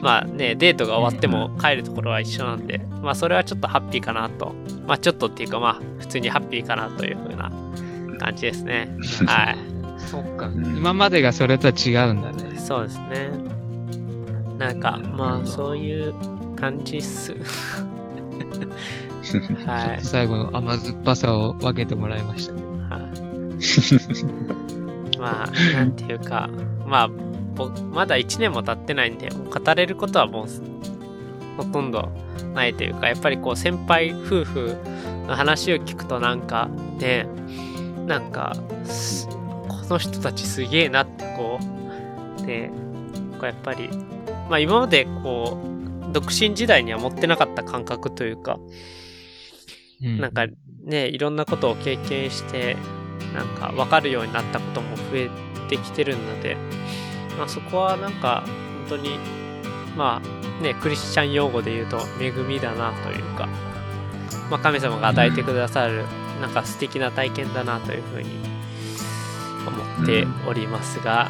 [0.01, 4.53] まあねデートが終わっても帰るところは一緒なんでまあそれはちょっとハッピーかなと。
[4.85, 7.51] まあちょっとっていうかまあ普通にハッピーかなという風な
[8.19, 8.89] 感じですね。
[9.27, 9.57] はい。
[9.99, 10.49] そっか。
[10.53, 12.57] 今までがそれとは違うんだね。
[12.57, 13.29] そうですね。
[14.57, 16.13] なんかまあそういう
[16.55, 17.35] 感じっす。
[19.65, 22.53] はい、最後の甘酸っぱさを分けてもらいました、
[25.19, 26.49] まあ、なんていうか、
[26.85, 27.09] まあ、
[27.91, 30.47] まだ1年も経ってないんで、語れることはもう、
[31.57, 32.09] ほとんど
[32.53, 34.77] ないというか、やっぱりこう、先輩夫婦
[35.27, 37.27] の話を聞くとなんか、ね、
[38.05, 38.53] なんか、
[39.67, 41.59] この人たちすげえなってこ
[42.41, 42.69] う、で、
[43.39, 43.89] こうやっぱり、
[44.49, 45.57] まあ今までこ
[46.09, 48.59] う、独身時代には持ってなかった感覚というか、
[50.01, 50.45] なんか
[50.83, 52.77] ね、いろんなことを経験して、
[53.33, 55.29] なんか分かるようになったことも増え
[55.69, 56.57] てきてるので、
[57.37, 58.43] まあ、そこはなんか
[58.89, 59.19] 本当に、
[59.95, 63.47] まあね、クリスチャン用語で言うと恵みだなというか、
[64.49, 66.05] まあ、神様が与えてくださる、
[66.41, 68.29] なんか素敵な体験だなというふうに
[69.67, 71.29] 思っておりますが、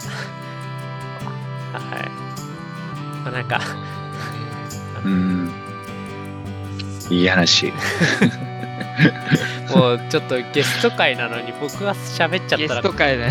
[1.74, 2.10] はい。
[3.24, 3.60] まあ、なんか
[5.04, 5.52] うん。
[7.10, 7.72] いい話。
[9.76, 12.82] もうちょっとゲスト会なのに僕が喋っちゃったら。
[12.82, 13.30] ゲスト会ね。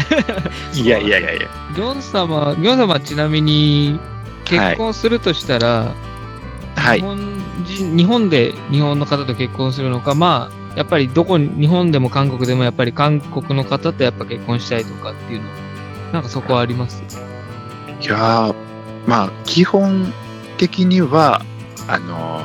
[0.74, 1.48] いやいやいやいや。
[1.74, 3.98] ギョン様、ギョン様ちなみに
[4.44, 5.94] 結婚するとしたら、
[6.76, 7.18] はい、日本
[7.64, 15.48] 人、日本で日本の方と結婚するのか、まあ、やっぱりどこに、日本でも韓国でもやっぱり韓国の方とやっぱ結婚したいとかっていうの、
[16.12, 17.02] なんかそこはあります？
[18.00, 18.54] いや
[19.06, 20.12] まあ、基本
[20.58, 21.42] 的には、
[21.88, 22.44] あの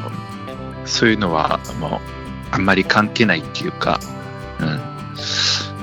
[0.85, 2.20] そういうのはもう
[2.51, 3.99] あんまり関係ないっていうか、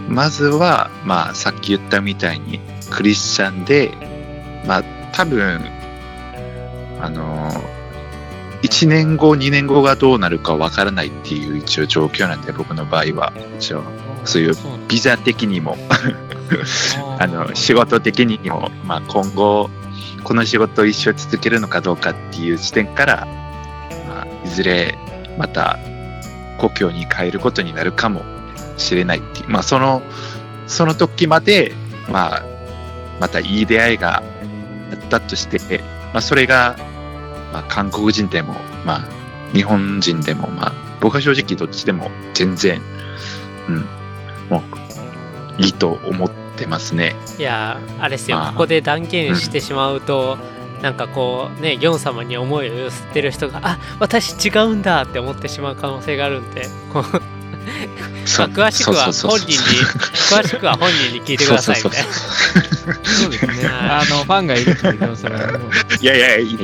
[0.06, 2.60] うん、まずは、まあ、さっき言ったみたいに
[2.90, 3.92] クリスチャンで、
[4.66, 5.60] まあ、多分
[7.00, 7.50] あの
[8.62, 13.32] 1年後2年後がどうなるかわからないっていう一応状況なんで僕の場合は。
[13.58, 13.84] 一応
[14.24, 14.54] そういう
[14.88, 15.76] ビザ的にも。
[17.20, 19.68] あの仕事的にも、まあ、今後
[20.24, 23.28] この仕事を一生続けるのかどうかっていう視点から、
[24.08, 24.96] まあ、いずれ
[25.36, 25.78] また
[26.58, 28.22] 故郷に帰ることになるかも
[28.76, 30.02] しれないっていう、まあ、その、
[30.66, 31.72] その時まで、
[32.08, 32.42] まあ、
[33.20, 34.22] またいい出会いがあ
[34.94, 35.78] ったとして、
[36.12, 36.76] まあ、それが、
[37.52, 38.54] まあ、韓国人でも、
[38.84, 42.80] まあ、日本人でも、まあ、僕は正直どっちでも全然、
[43.68, 43.76] うん、
[44.50, 44.62] も
[45.58, 47.14] う、いいと思ってますね。
[47.38, 57.38] いや、あれですよ、まあ、ここで断言してしまうと、うんなんかこうねギョン様に思いを寄せてる人があ私違うんだって思ってしまう可能性があるんでこう
[58.38, 62.12] まあ、詳しくは本人に詳しくは本人に聞いてくださいみたいな。
[62.12, 63.52] そうですね。
[63.68, 66.56] あのファンがいるっていやいやいい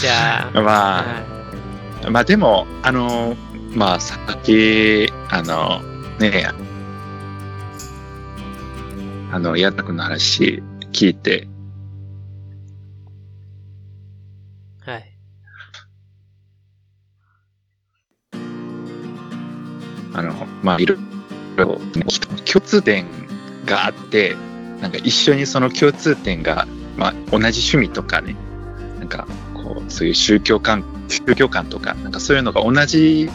[0.00, 3.36] じゃあまあ、はい、まあでもあの
[3.74, 5.80] まあさっきあの
[6.18, 6.48] ね
[9.32, 10.62] あの矢田君の話
[10.92, 11.48] 聞いて
[20.14, 20.98] あの、まあ、いろい
[21.56, 21.78] ろ
[22.50, 23.06] 共通点
[23.66, 24.36] があって、
[24.80, 28.36] なんか一緒にその共通点が、まあ、同じ趣味とかね、
[28.98, 33.28] なんかこう、そういう宗教観、宗教観とか、なんかそういうのが同じ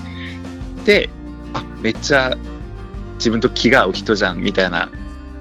[0.86, 1.10] で、
[1.54, 2.38] あ、めっちゃ
[3.16, 4.90] 自分と気が合う人じゃんみたいな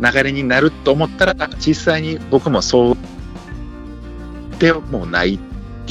[0.01, 2.97] 流れになると思ったら、実際に僕もそう
[4.59, 5.39] でもないっ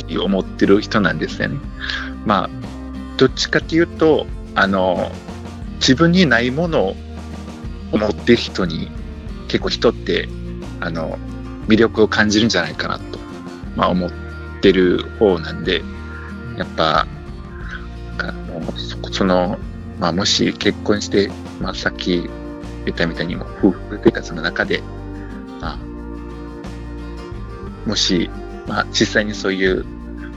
[0.04, 1.58] て思ってる人なんですよね。
[2.26, 2.50] まあ、
[3.18, 5.12] どっちかっていうと、あの、
[5.78, 6.96] 自分にないものを
[7.98, 8.90] 持ってる人に
[9.48, 10.28] 結構人って
[10.80, 11.18] あの
[11.68, 13.20] 魅力を感じるんじゃないかなと、
[13.76, 14.12] まあ、思っ
[14.62, 15.82] てる方なんで
[16.58, 17.08] やっぱ
[19.18, 19.58] その、
[20.00, 22.30] まあ、もし結婚して、まあ、さっき
[22.86, 24.84] 言ったみたいにも夫婦生活の中で、
[25.60, 25.78] まあ、
[27.88, 28.30] もし、
[28.68, 29.84] まあ、実際にそういう、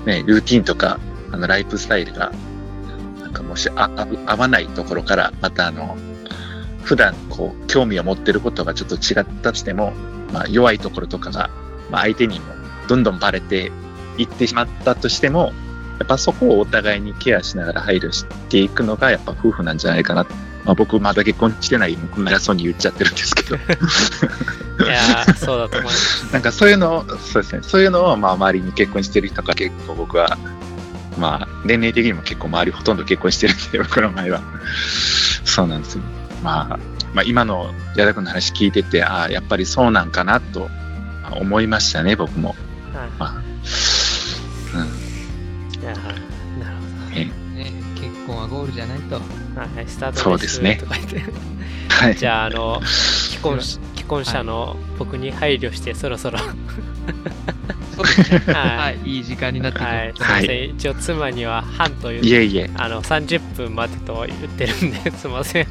[0.06, 0.98] ね、ルーティンとか
[1.30, 2.32] あのライフスタイルが
[3.50, 3.90] もしあ
[4.26, 5.96] 合わないところから、またあの、
[6.84, 9.92] 普段こう、興味を持ってることがちょっと違ったとしても、
[10.32, 11.50] まあ、弱いところとかが、
[11.90, 12.46] まあ、相手にも
[12.88, 13.72] どんどんバレて
[14.16, 15.52] いってしまったとしても、
[15.98, 20.22] やっぱそこをお互いにケアしながら配慮していくのが、やっぱ夫婦なんじゃないかな。
[20.22, 20.26] っ
[20.64, 21.96] まあ、僕まだ結婚してない、
[22.28, 23.56] 偉そうに言っちゃってるんですけど、
[24.84, 26.26] いやーそうだと思います。
[26.32, 30.38] なんかそういうのを、そうですね、そういうのを、まあ、周りに結婚してる人が結構僕は、
[31.18, 34.42] まあ、年齢的にも結構周りほとんど結婚してるんで、僕の場合は。
[35.44, 36.02] そうなんですよ。
[36.42, 36.78] まあ、
[37.14, 40.68] まあ、今の矢田君の話聞いてて、ああ、やっぱりそうなんかなと
[41.30, 42.50] まあ思いましたね、僕も。
[42.50, 43.40] はいまあ、うん。
[45.80, 45.96] いやー
[46.58, 49.10] なるほね、結婚はゴールじゃないと。
[49.10, 49.16] ど。
[49.16, 51.22] はい、スタートそうですねとか言って。
[51.88, 52.16] はい。
[52.16, 56.54] じゃあ、あの、 既婚し既婚者の僕に配慮して、そろそろ、は
[58.04, 58.44] そうですね。
[58.46, 60.70] い、ははい、い、いい時間になってきましすいません。
[60.70, 62.70] 一応、妻には半という、いえいえ。
[62.76, 65.66] あの、30分待てと言ってるんで、 すいません。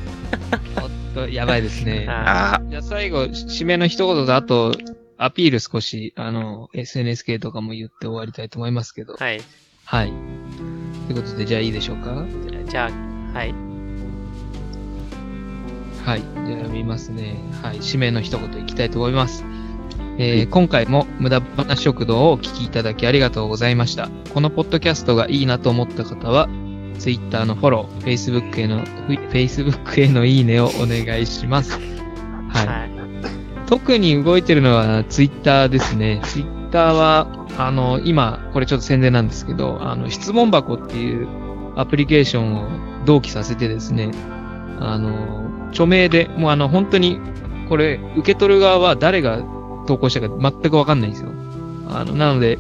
[0.76, 0.84] た。
[0.84, 2.06] おっと、やばいですね。
[2.08, 4.76] はあじゃあ最後、締めの一言と、あと、
[5.18, 9.14] アピール少し、あの、SNS 系とかも言って終わりたいと思いますけど。
[9.14, 9.42] い、はい。
[9.86, 10.14] はい。
[11.08, 12.26] ということで、じゃあいいでしょうか？
[12.70, 13.54] じゃあ、はい。
[16.06, 16.22] はい。
[16.48, 17.38] じゃあ見ますね。
[17.62, 17.78] はい。
[17.78, 19.44] 締めの一言いきたいと思います。
[20.22, 24.10] えー今回も無駄話食堂をお聞きいただきありがとうございました。
[24.34, 26.50] このポッドキャストがいいなと思った方は、
[26.98, 31.80] Twitter のフォロー、Facebook への、ふ Facebook へのいいねをお願いします。
[32.50, 32.68] はい。
[32.68, 32.90] はい。
[33.68, 36.20] 特に動いてるのはツイッターですね。
[36.26, 41.30] ツイッターは、あの、今、これちょっと宣伝なんですけど、あの、質問箱っていう
[41.78, 42.68] アプリケーションを
[43.06, 44.12] 同期させてですね、
[44.82, 47.22] あの、著名で、もうあの、本当に、
[47.70, 49.42] これ、受け取る側は誰が
[49.90, 51.32] 投稿したか全くわかんないんですよ。
[51.90, 52.60] あの、なので、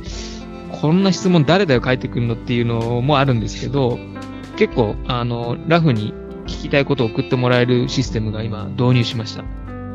[0.81, 3.99] こんな質問誰だよ書いてくるのっていうのもあるんですけど、
[4.57, 6.13] 結構、あの、ラフに
[6.47, 9.43] 聞きたいことを送ってもらえるシステムが今導入しました。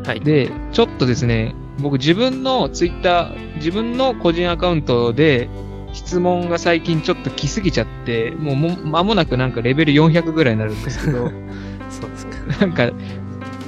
[0.08, 0.20] はい。
[0.20, 5.48] で、ちょっとですね、僕自分のツイッター、自分の個人アカウントで
[5.92, 11.30] 質問が最近ちょっと来すぎちゃって、もうも間もなくなんかレベル400ぐらいになるんですけど、
[11.90, 12.60] そうですか。
[12.60, 12.92] なんか、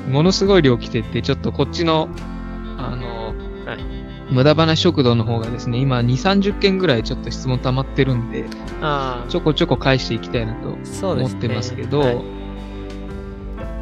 [0.08, 2.08] ものすごい量来てて、ちょっとこっちの、
[2.78, 3.25] あの、はい
[4.30, 8.44] 無駄話食堂の方がですね、今2、30件ぐらいちょっと質問溜まってるんで、
[9.28, 10.76] ちょこちょこ返していきたいなと。
[11.06, 12.36] 思ってますけど、はい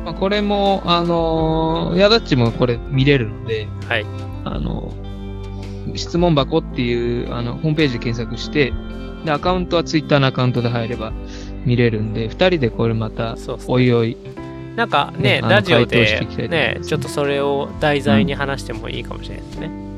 [0.05, 4.07] まあ、これも、あのー、やだっちもこれ見れるので、はい。
[4.45, 4.93] あの、
[5.95, 8.73] 質問箱っていう、あの、ホームページで検索して、
[9.25, 11.13] で、アカウントはツイッターのアカウントで入れば
[11.65, 13.37] 見れるんで、二人でこれまた、
[13.67, 14.19] おいおい、
[14.77, 19.94] なんかね、ラジオでいきたいと思いねちょっとそれを題材に話してもいいかもしれないですね。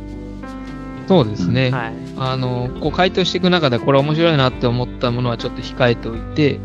[1.07, 1.71] そうですね。
[1.71, 1.95] はい。
[2.17, 6.61] あの、こう回答していく中でこれ面白いなって思ったものはちょっと控えておいて、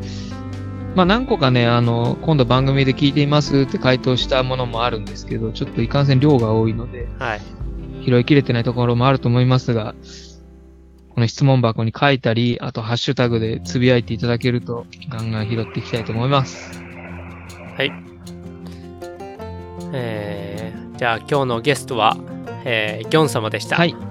[0.95, 7.41] まあ何個かね、あの、今度番組で聞いていますって回答したものもあるんですけど、ちょっといかんせん量が多いので、はい。
[8.03, 9.95] 拾いきれてないところもあると思いますが、
[11.13, 16.81] この質問箱に書いたり、あとハッシュタグでつぶやいていただけると、ガンガン拾っていきたいと思います。
[17.77, 17.91] はい。
[19.93, 22.17] えー、じゃあ今日のゲストは、
[22.65, 23.75] えー、ギョン様でした。
[23.75, 24.10] はい。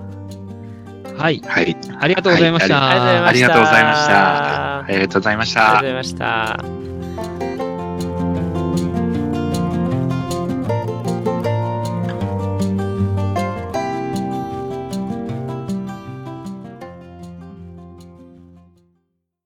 [1.21, 1.43] はい。
[1.47, 1.77] はい。
[1.99, 2.81] ありがとうございました。
[2.81, 4.81] はいありがとうございました。
[4.81, 5.65] ありがとうございました。
[5.69, 6.59] ありがとうございました。
[6.59, 7.50] ありがとうございました。